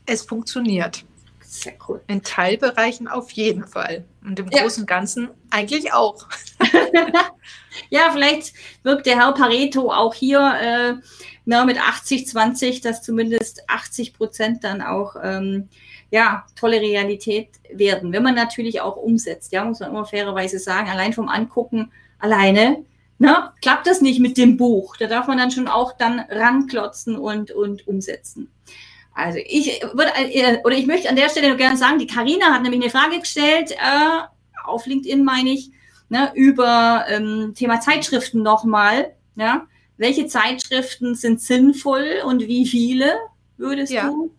es 0.08 0.24
funktioniert. 0.24 1.06
Sehr 1.52 1.74
cool. 1.86 2.02
In 2.08 2.24
Teilbereichen 2.24 3.10
auf 3.10 3.30
jeden 3.32 3.68
Fall. 3.68 4.06
Und 4.24 4.40
im 4.40 4.50
ja. 4.50 4.62
Großen 4.62 4.84
und 4.84 4.88
Ganzen 4.88 5.32
eigentlich 5.50 5.92
auch. 5.92 6.26
ja, 7.90 8.10
vielleicht 8.14 8.54
wirkt 8.84 9.06
der 9.06 9.20
Herr 9.20 9.34
Pareto 9.34 9.92
auch 9.92 10.14
hier 10.14 10.40
äh, 10.40 10.94
na, 11.44 11.66
mit 11.66 11.78
80, 11.78 12.26
20, 12.26 12.80
dass 12.80 13.04
zumindest 13.04 13.70
80 13.70 14.14
Prozent 14.14 14.64
dann 14.64 14.82
auch 14.82 15.18
ähm, 15.22 15.68
ja, 16.10 16.46
tolle 16.56 16.80
Realität 16.80 17.50
werden. 17.70 18.14
Wenn 18.14 18.24
man 18.24 18.36
natürlich 18.36 18.80
auch 18.80 18.96
umsetzt, 18.96 19.52
ja, 19.52 19.66
muss 19.66 19.82
man 19.82 19.90
immer 19.90 20.06
fairerweise 20.06 20.58
sagen, 20.58 20.90
allein 20.90 21.12
vom 21.12 21.28
Angucken 21.28 21.92
alleine 22.18 22.86
na, 23.24 23.54
klappt 23.62 23.86
das 23.88 24.00
nicht 24.00 24.22
mit 24.22 24.38
dem 24.38 24.56
Buch. 24.56 24.96
Da 24.98 25.06
darf 25.06 25.28
man 25.28 25.38
dann 25.38 25.52
schon 25.52 25.68
auch 25.68 25.92
dann 25.96 26.22
ranklotzen 26.22 27.18
und, 27.18 27.52
und 27.52 27.88
umsetzen. 27.88 28.50
Also 29.14 29.40
ich 29.44 29.82
würde 29.94 30.12
äh, 30.16 30.60
oder 30.64 30.76
ich 30.76 30.88
möchte 30.88 31.10
an 31.10 31.16
der 31.16 31.30
Stelle 31.30 31.56
gerne 31.58 31.78
sagen, 31.78 32.00
die 32.00 32.08
Karina 32.08 32.54
hat 32.54 32.64
nämlich 32.64 32.82
eine 32.82 32.90
Frage 32.90 33.20
gestellt 33.20 33.72
äh, 33.72 34.22
auf 34.66 34.86
LinkedIn, 34.86 35.24
meine 35.24 35.50
ich, 35.50 35.72
ne, 36.10 36.32
über 36.34 37.06
ähm, 37.10 37.54
Thema 37.56 37.82
Zeitschriften 37.82 38.42
nochmal. 38.42 39.14
Ja, 39.36 39.68
welche 39.98 40.28
Zeitschriften 40.28 41.16
sind 41.16 41.42
sinnvoll 41.42 42.22
und 42.26 42.42
wie 42.42 42.66
viele 42.66 43.14
würdest 43.58 43.94
ja. 43.94 44.08
du? 44.08 44.34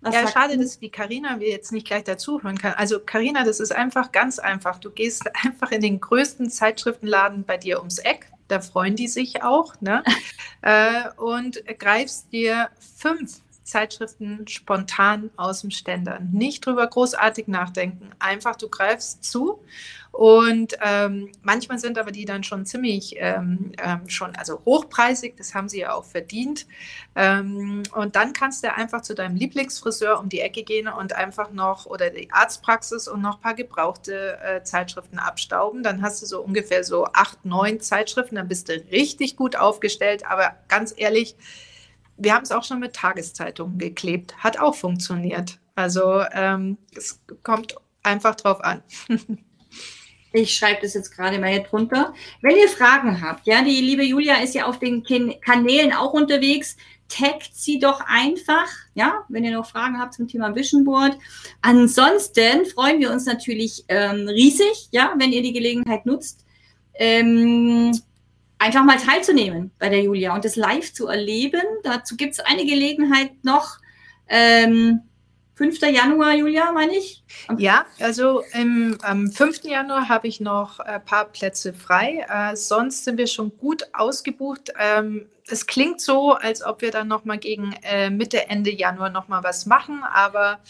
Was 0.00 0.14
ja, 0.14 0.28
schade, 0.28 0.54
du? 0.54 0.62
dass 0.62 0.78
die 0.78 0.90
Karina 0.90 1.40
wir 1.40 1.48
jetzt 1.48 1.72
nicht 1.72 1.86
gleich 1.86 2.04
dazuhören 2.04 2.56
kann. 2.56 2.74
Also 2.74 3.00
Karina, 3.00 3.44
das 3.44 3.60
ist 3.60 3.72
einfach 3.74 4.12
ganz 4.12 4.38
einfach. 4.38 4.78
Du 4.78 4.90
gehst 4.90 5.24
einfach 5.44 5.72
in 5.72 5.80
den 5.80 6.00
größten 6.00 6.50
Zeitschriftenladen 6.50 7.44
bei 7.44 7.56
dir 7.56 7.78
ums 7.78 7.98
Eck 7.98 8.30
da 8.48 8.60
freuen 8.60 8.96
die 8.96 9.08
sich 9.08 9.42
auch, 9.42 9.80
ne? 9.80 10.02
äh, 10.62 11.08
und 11.16 11.62
greifst 11.78 12.32
dir 12.32 12.70
fünf 12.96 13.40
Zeitschriften 13.68 14.48
spontan 14.48 15.30
aus 15.36 15.60
dem 15.60 15.70
Ständer. 15.70 16.20
Nicht 16.32 16.64
drüber 16.64 16.86
großartig 16.86 17.48
nachdenken. 17.48 18.10
Einfach, 18.18 18.56
du 18.56 18.68
greifst 18.68 19.24
zu 19.24 19.62
und 20.10 20.74
ähm, 20.82 21.30
manchmal 21.42 21.78
sind 21.78 21.98
aber 21.98 22.10
die 22.10 22.24
dann 22.24 22.42
schon 22.42 22.66
ziemlich 22.66 23.14
ähm, 23.18 23.72
ähm, 23.78 24.08
schon, 24.08 24.34
also 24.36 24.60
hochpreisig, 24.64 25.36
das 25.36 25.54
haben 25.54 25.68
sie 25.68 25.80
ja 25.80 25.92
auch 25.92 26.04
verdient. 26.04 26.66
Ähm, 27.14 27.82
und 27.94 28.16
dann 28.16 28.32
kannst 28.32 28.64
du 28.64 28.74
einfach 28.74 29.02
zu 29.02 29.14
deinem 29.14 29.36
Lieblingsfriseur 29.36 30.18
um 30.18 30.28
die 30.28 30.40
Ecke 30.40 30.64
gehen 30.64 30.88
und 30.88 31.12
einfach 31.12 31.52
noch 31.52 31.86
oder 31.86 32.10
die 32.10 32.32
Arztpraxis 32.32 33.06
und 33.06 33.20
noch 33.20 33.36
ein 33.36 33.42
paar 33.42 33.54
gebrauchte 33.54 34.38
äh, 34.42 34.62
Zeitschriften 34.64 35.18
abstauben. 35.18 35.82
Dann 35.82 36.02
hast 36.02 36.22
du 36.22 36.26
so 36.26 36.40
ungefähr 36.40 36.84
so 36.84 37.04
acht, 37.12 37.44
neun 37.44 37.80
Zeitschriften, 37.80 38.36
dann 38.36 38.48
bist 38.48 38.68
du 38.68 38.72
richtig 38.90 39.36
gut 39.36 39.56
aufgestellt. 39.56 40.26
Aber 40.26 40.56
ganz 40.68 40.94
ehrlich, 40.96 41.36
wir 42.18 42.34
haben 42.34 42.42
es 42.42 42.52
auch 42.52 42.64
schon 42.64 42.80
mit 42.80 42.94
Tageszeitungen 42.94 43.78
geklebt. 43.78 44.36
Hat 44.38 44.58
auch 44.58 44.74
funktioniert. 44.74 45.58
Also 45.74 46.22
ähm, 46.32 46.76
es 46.94 47.20
kommt 47.42 47.76
einfach 48.02 48.34
drauf 48.34 48.62
an. 48.62 48.82
Ich 50.32 50.54
schreibe 50.54 50.82
das 50.82 50.92
jetzt 50.92 51.16
gerade 51.16 51.38
mal 51.38 51.50
hier 51.50 51.62
drunter. 51.62 52.12
Wenn 52.42 52.56
ihr 52.56 52.68
Fragen 52.68 53.22
habt, 53.22 53.46
ja, 53.46 53.62
die 53.62 53.80
liebe 53.80 54.04
Julia 54.04 54.36
ist 54.42 54.54
ja 54.54 54.66
auf 54.66 54.78
den 54.78 55.02
Kanälen 55.02 55.92
auch 55.94 56.12
unterwegs. 56.12 56.76
Taggt 57.08 57.54
sie 57.54 57.78
doch 57.78 58.02
einfach, 58.06 58.68
ja, 58.94 59.24
wenn 59.30 59.42
ihr 59.42 59.52
noch 59.52 59.70
Fragen 59.70 59.98
habt 59.98 60.12
zum 60.12 60.28
Thema 60.28 60.54
Vision 60.54 60.84
Board. 60.84 61.16
Ansonsten 61.62 62.66
freuen 62.66 63.00
wir 63.00 63.10
uns 63.10 63.24
natürlich 63.24 63.86
ähm, 63.88 64.28
riesig, 64.28 64.88
ja, 64.90 65.14
wenn 65.16 65.32
ihr 65.32 65.42
die 65.42 65.54
Gelegenheit 65.54 66.04
nutzt, 66.04 66.44
ähm, 66.92 67.98
einfach 68.58 68.84
mal 68.84 68.98
teilzunehmen 68.98 69.70
bei 69.78 69.88
der 69.88 70.02
Julia 70.02 70.34
und 70.34 70.44
das 70.44 70.56
live 70.56 70.92
zu 70.92 71.06
erleben. 71.06 71.62
Dazu 71.82 72.16
gibt 72.16 72.34
es 72.34 72.40
eine 72.40 72.64
Gelegenheit 72.64 73.32
noch. 73.42 73.78
Ähm, 74.28 75.02
5. 75.58 75.80
Januar, 75.80 76.34
Julia, 76.34 76.70
meine 76.70 76.96
ich? 76.96 77.24
Ja, 77.56 77.84
also 77.98 78.44
im, 78.52 78.96
am 79.02 79.32
5. 79.32 79.64
Januar 79.64 80.08
habe 80.08 80.28
ich 80.28 80.38
noch 80.38 80.78
ein 80.78 81.04
paar 81.04 81.24
Plätze 81.24 81.74
frei. 81.74 82.24
Äh, 82.28 82.54
sonst 82.54 83.04
sind 83.04 83.18
wir 83.18 83.26
schon 83.26 83.56
gut 83.58 83.82
ausgebucht. 83.92 84.72
Ähm, 84.78 85.26
es 85.48 85.66
klingt 85.66 86.00
so, 86.00 86.32
als 86.32 86.64
ob 86.64 86.80
wir 86.80 86.92
dann 86.92 87.08
noch 87.08 87.24
mal 87.24 87.38
gegen 87.38 87.72
äh, 87.82 88.08
Mitte, 88.08 88.48
Ende 88.48 88.70
Januar 88.70 89.10
noch 89.10 89.26
mal 89.26 89.42
was 89.42 89.66
machen, 89.66 90.04
aber 90.04 90.60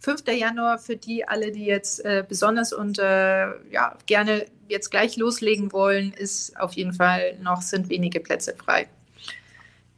5. 0.00 0.22
Januar 0.28 0.78
für 0.78 0.96
die 0.96 1.26
alle, 1.26 1.50
die 1.50 1.64
jetzt 1.64 2.04
äh, 2.04 2.24
besonders 2.26 2.72
und 2.72 2.98
äh, 2.98 3.46
ja, 3.70 3.96
gerne 4.06 4.46
jetzt 4.68 4.90
gleich 4.90 5.16
loslegen 5.16 5.72
wollen, 5.72 6.12
ist 6.12 6.58
auf 6.58 6.74
jeden 6.74 6.92
Fall 6.92 7.36
noch, 7.42 7.62
sind 7.62 7.88
wenige 7.88 8.20
Plätze 8.20 8.54
frei. 8.54 8.88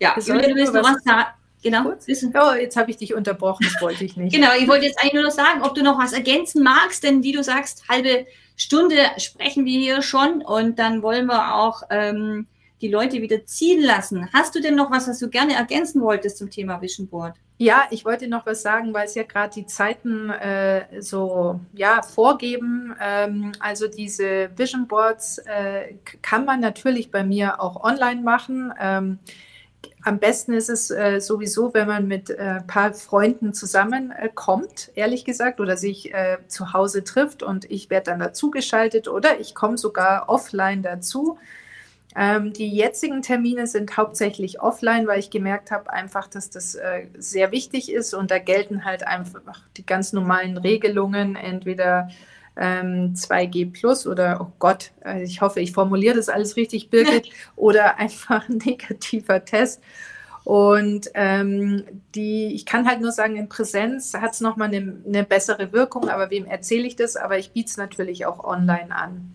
ja, 0.00 0.14
Julia, 0.18 0.48
du 0.48 0.54
willst 0.54 0.74
noch 0.74 0.82
was 0.82 1.02
sagen? 1.02 1.26
Genau. 1.62 1.90
Oh, 1.90 2.54
jetzt 2.54 2.76
habe 2.76 2.90
ich 2.90 2.96
dich 2.96 3.14
unterbrochen, 3.14 3.66
das 3.70 3.82
wollte 3.82 4.04
ich 4.04 4.16
nicht. 4.16 4.32
genau, 4.32 4.50
ich 4.58 4.68
wollte 4.68 4.86
jetzt 4.86 5.00
eigentlich 5.00 5.14
nur 5.14 5.24
noch 5.24 5.30
sagen, 5.30 5.62
ob 5.62 5.74
du 5.74 5.82
noch 5.82 5.98
was 5.98 6.12
ergänzen 6.12 6.62
magst, 6.62 7.02
denn 7.02 7.22
wie 7.22 7.32
du 7.32 7.42
sagst, 7.42 7.88
halbe 7.88 8.26
Stunde 8.56 8.96
sprechen 9.18 9.64
wir 9.64 9.78
hier 9.78 10.02
schon 10.02 10.42
und 10.42 10.78
dann 10.78 11.02
wollen 11.02 11.26
wir 11.26 11.56
auch 11.56 11.82
ähm, 11.90 12.46
die 12.80 12.88
Leute 12.88 13.22
wieder 13.22 13.44
ziehen 13.46 13.82
lassen. 13.82 14.28
Hast 14.32 14.54
du 14.54 14.60
denn 14.60 14.74
noch 14.74 14.90
was, 14.90 15.08
was 15.08 15.18
du 15.18 15.28
gerne 15.28 15.54
ergänzen 15.54 16.02
wolltest 16.02 16.38
zum 16.38 16.50
Thema 16.50 16.80
Vision 16.80 17.08
Board? 17.08 17.34
Ja, 17.58 17.84
ich 17.90 18.04
wollte 18.04 18.28
noch 18.28 18.44
was 18.44 18.60
sagen, 18.60 18.92
weil 18.92 19.06
es 19.06 19.14
ja 19.14 19.22
gerade 19.22 19.54
die 19.54 19.66
Zeiten 19.66 20.28
äh, 20.28 21.00
so 21.00 21.58
ja, 21.72 22.02
vorgeben. 22.02 22.94
Ähm, 23.00 23.52
also 23.60 23.88
diese 23.88 24.50
Vision 24.56 24.86
Boards 24.86 25.38
äh, 25.38 25.94
kann 26.20 26.44
man 26.44 26.60
natürlich 26.60 27.10
bei 27.10 27.24
mir 27.24 27.60
auch 27.60 27.82
online 27.82 28.20
machen. 28.20 28.74
Ähm, 28.78 29.18
am 30.06 30.20
besten 30.20 30.52
ist 30.52 30.68
es 30.68 30.92
äh, 30.92 31.20
sowieso, 31.20 31.74
wenn 31.74 31.88
man 31.88 32.06
mit 32.06 32.30
ein 32.30 32.58
äh, 32.58 32.62
paar 32.62 32.94
Freunden 32.94 33.52
zusammenkommt, 33.52 34.92
äh, 34.94 35.00
ehrlich 35.00 35.24
gesagt, 35.24 35.58
oder 35.58 35.76
sich 35.76 36.14
äh, 36.14 36.38
zu 36.46 36.72
Hause 36.72 37.02
trifft 37.02 37.42
und 37.42 37.68
ich 37.68 37.90
werde 37.90 38.12
dann 38.12 38.20
dazugeschaltet 38.20 39.08
oder 39.08 39.40
ich 39.40 39.56
komme 39.56 39.76
sogar 39.76 40.28
offline 40.28 40.84
dazu. 40.84 41.38
Ähm, 42.14 42.52
die 42.52 42.70
jetzigen 42.70 43.20
Termine 43.20 43.66
sind 43.66 43.96
hauptsächlich 43.96 44.60
offline, 44.60 45.08
weil 45.08 45.18
ich 45.18 45.30
gemerkt 45.30 45.72
habe 45.72 45.92
einfach, 45.92 46.28
dass 46.28 46.50
das 46.50 46.76
äh, 46.76 47.08
sehr 47.18 47.50
wichtig 47.50 47.92
ist 47.92 48.14
und 48.14 48.30
da 48.30 48.38
gelten 48.38 48.84
halt 48.84 49.04
einfach 49.04 49.60
die 49.76 49.84
ganz 49.84 50.12
normalen 50.12 50.56
Regelungen, 50.56 51.34
entweder 51.34 52.10
ähm, 52.56 53.14
2G 53.14 53.72
plus 53.72 54.06
oder, 54.06 54.38
oh 54.40 54.52
Gott, 54.58 54.92
äh, 55.04 55.22
ich 55.22 55.40
hoffe, 55.40 55.60
ich 55.60 55.72
formuliere 55.72 56.16
das 56.16 56.28
alles 56.28 56.56
richtig, 56.56 56.90
Birgit, 56.90 57.30
oder 57.56 57.98
einfach 57.98 58.48
ein 58.48 58.58
negativer 58.58 59.44
Test. 59.44 59.82
Und 60.44 61.10
ähm, 61.14 61.82
die, 62.14 62.54
ich 62.54 62.66
kann 62.66 62.86
halt 62.86 63.00
nur 63.00 63.10
sagen, 63.10 63.34
in 63.34 63.48
Präsenz 63.48 64.14
hat 64.14 64.32
es 64.32 64.40
nochmal 64.40 64.68
eine, 64.68 64.96
eine 65.04 65.24
bessere 65.24 65.72
Wirkung, 65.72 66.08
aber 66.08 66.30
wem 66.30 66.44
erzähle 66.44 66.86
ich 66.86 66.94
das? 66.94 67.16
Aber 67.16 67.36
ich 67.36 67.50
biete 67.50 67.68
es 67.68 67.76
natürlich 67.76 68.26
auch 68.26 68.44
online 68.44 68.94
an, 68.94 69.32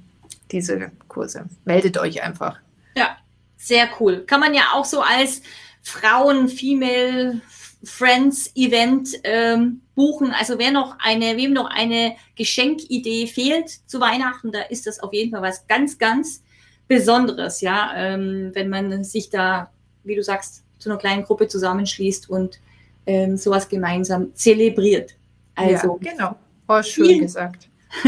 diese 0.52 0.90
Kurse. 1.10 1.50
Meldet 1.66 1.98
euch 1.98 2.24
einfach. 2.24 2.60
Ja, 2.96 3.18
sehr 3.58 3.90
cool. 4.00 4.24
Kann 4.26 4.40
man 4.40 4.54
ja 4.54 4.62
auch 4.74 4.86
so 4.86 5.02
als 5.02 5.42
Frauen, 5.82 6.48
Female 6.48 7.42
Friends 7.84 8.52
Event 8.56 9.10
ähm, 9.24 9.82
buchen. 9.96 10.32
Also 10.32 10.60
wer 10.60 10.72
noch 10.72 10.98
eine, 11.00 11.38
wem 11.38 11.54
noch 11.54 11.70
eine 11.70 12.16
Geschenkidee 12.36 13.28
fehlt 13.28 13.70
zu 13.88 14.00
Weihnachten, 14.00 14.52
da 14.52 14.62
ist 14.62 14.88
das 14.88 15.00
auf 15.00 15.14
jeden 15.14 15.32
Fall 15.32 15.42
was 15.42 15.68
ganz, 15.68 15.98
ganz 15.98 16.44
Besonderes, 16.88 17.62
ja, 17.62 17.94
ähm, 17.96 18.52
wenn 18.54 18.68
man 18.68 19.06
sich 19.06 19.30
da, 19.30 19.72
wie 20.04 20.16
du 20.16 20.22
sagst, 20.22 20.66
zu 20.78 20.90
einer 20.90 21.00
kleinen 21.00 21.24
Gruppe 21.24 21.48
zusammenschließt 21.48 22.30
und 22.30 22.60
ähm, 23.06 23.38
sowas 23.38 23.70
gemeinsam 23.70 24.36
zelebriert. 24.36 25.16
Also 25.56 25.98
ja, 26.02 26.12
genau. 26.12 26.36
Oh, 26.68 26.82
schön 26.84 27.22
gesagt. 27.22 27.70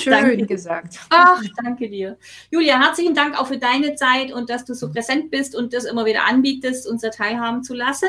Schön 0.00 0.12
danke. 0.12 0.46
gesagt. 0.46 0.98
Ach, 1.10 1.42
danke 1.62 1.88
dir. 1.90 2.16
Julia, 2.50 2.80
herzlichen 2.80 3.14
Dank 3.14 3.38
auch 3.38 3.46
für 3.46 3.58
deine 3.58 3.94
Zeit 3.94 4.32
und 4.32 4.48
dass 4.48 4.64
du 4.64 4.74
so 4.74 4.90
präsent 4.90 5.30
bist 5.30 5.54
und 5.54 5.74
das 5.74 5.84
immer 5.84 6.06
wieder 6.06 6.24
anbietest, 6.26 6.86
uns 6.86 7.02
da 7.02 7.10
teilhaben 7.10 7.62
zu 7.62 7.74
lassen. 7.74 8.08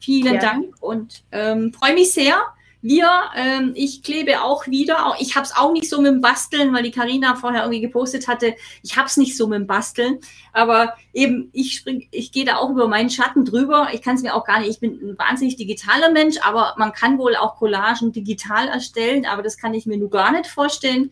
Vielen 0.00 0.34
ja. 0.34 0.40
Dank 0.40 0.74
und 0.80 1.22
ähm, 1.32 1.72
freue 1.72 1.94
mich 1.94 2.12
sehr. 2.12 2.40
Wir, 2.80 3.10
ähm, 3.34 3.72
ich 3.74 4.04
klebe 4.04 4.40
auch 4.42 4.68
wieder. 4.68 5.16
Ich 5.18 5.34
habe 5.34 5.44
es 5.44 5.56
auch 5.56 5.72
nicht 5.72 5.88
so 5.88 6.00
mit 6.00 6.12
dem 6.12 6.20
Basteln, 6.20 6.72
weil 6.72 6.84
die 6.84 6.92
Karina 6.92 7.34
vorher 7.34 7.62
irgendwie 7.62 7.80
gepostet 7.80 8.28
hatte. 8.28 8.54
Ich 8.84 8.96
habe 8.96 9.08
es 9.08 9.16
nicht 9.16 9.36
so 9.36 9.48
mit 9.48 9.58
dem 9.58 9.66
Basteln, 9.66 10.20
aber 10.52 10.94
eben 11.12 11.50
ich 11.52 11.74
spring, 11.74 12.06
ich 12.12 12.30
gehe 12.30 12.44
da 12.44 12.58
auch 12.58 12.70
über 12.70 12.86
meinen 12.86 13.10
Schatten 13.10 13.44
drüber. 13.44 13.88
Ich 13.92 14.02
kann 14.02 14.14
es 14.14 14.22
mir 14.22 14.34
auch 14.34 14.44
gar 14.44 14.60
nicht. 14.60 14.70
Ich 14.70 14.80
bin 14.80 14.92
ein 14.92 15.18
wahnsinnig 15.18 15.56
digitaler 15.56 16.10
Mensch, 16.10 16.36
aber 16.42 16.74
man 16.78 16.92
kann 16.92 17.18
wohl 17.18 17.34
auch 17.34 17.56
Collagen 17.56 18.12
digital 18.12 18.68
erstellen, 18.68 19.26
aber 19.26 19.42
das 19.42 19.56
kann 19.56 19.74
ich 19.74 19.86
mir 19.86 19.98
nur 19.98 20.10
gar 20.10 20.30
nicht 20.30 20.46
vorstellen. 20.46 21.10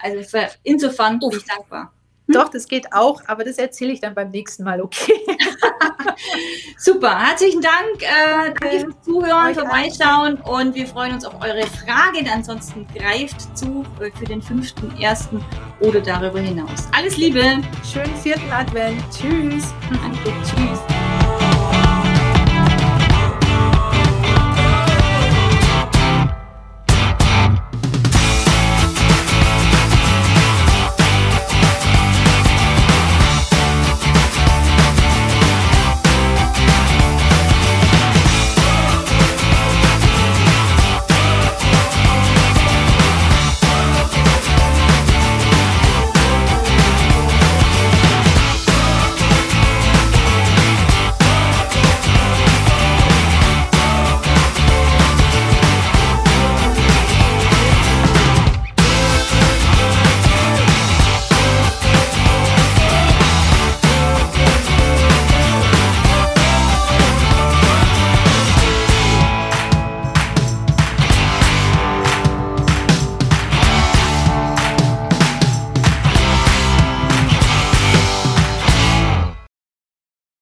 Also 0.00 0.38
insofern 0.64 1.20
bin 1.20 1.30
ich 1.30 1.44
dankbar. 1.44 1.92
Hm? 2.26 2.34
Doch, 2.34 2.48
das 2.48 2.66
geht 2.66 2.92
auch, 2.92 3.22
aber 3.26 3.44
das 3.44 3.58
erzähle 3.58 3.92
ich 3.92 4.00
dann 4.00 4.14
beim 4.14 4.30
nächsten 4.30 4.64
Mal, 4.64 4.80
okay? 4.80 5.14
Super, 6.78 7.18
herzlichen 7.18 7.60
Dank. 7.60 8.02
Äh, 8.02 8.52
danke 8.60 8.80
fürs 8.80 9.02
Zuhören, 9.02 9.54
vorbeischauen 9.54 10.36
und 10.36 10.74
wir 10.74 10.86
freuen 10.86 11.14
uns 11.14 11.24
auf 11.24 11.34
eure 11.40 11.66
Fragen. 11.66 12.28
Ansonsten 12.32 12.86
greift 12.94 13.56
zu 13.56 13.84
äh, 14.00 14.10
für 14.10 14.24
den 14.24 14.42
5.1. 14.42 15.40
oder 15.80 16.00
darüber 16.00 16.40
hinaus. 16.40 16.88
Alles 16.96 17.16
Liebe. 17.16 17.42
Schönen 17.84 18.16
vierten 18.16 18.50
Advent. 18.50 19.02
Tschüss. 19.10 19.72
Danke. 19.90 20.32
Tschüss. 20.44 20.95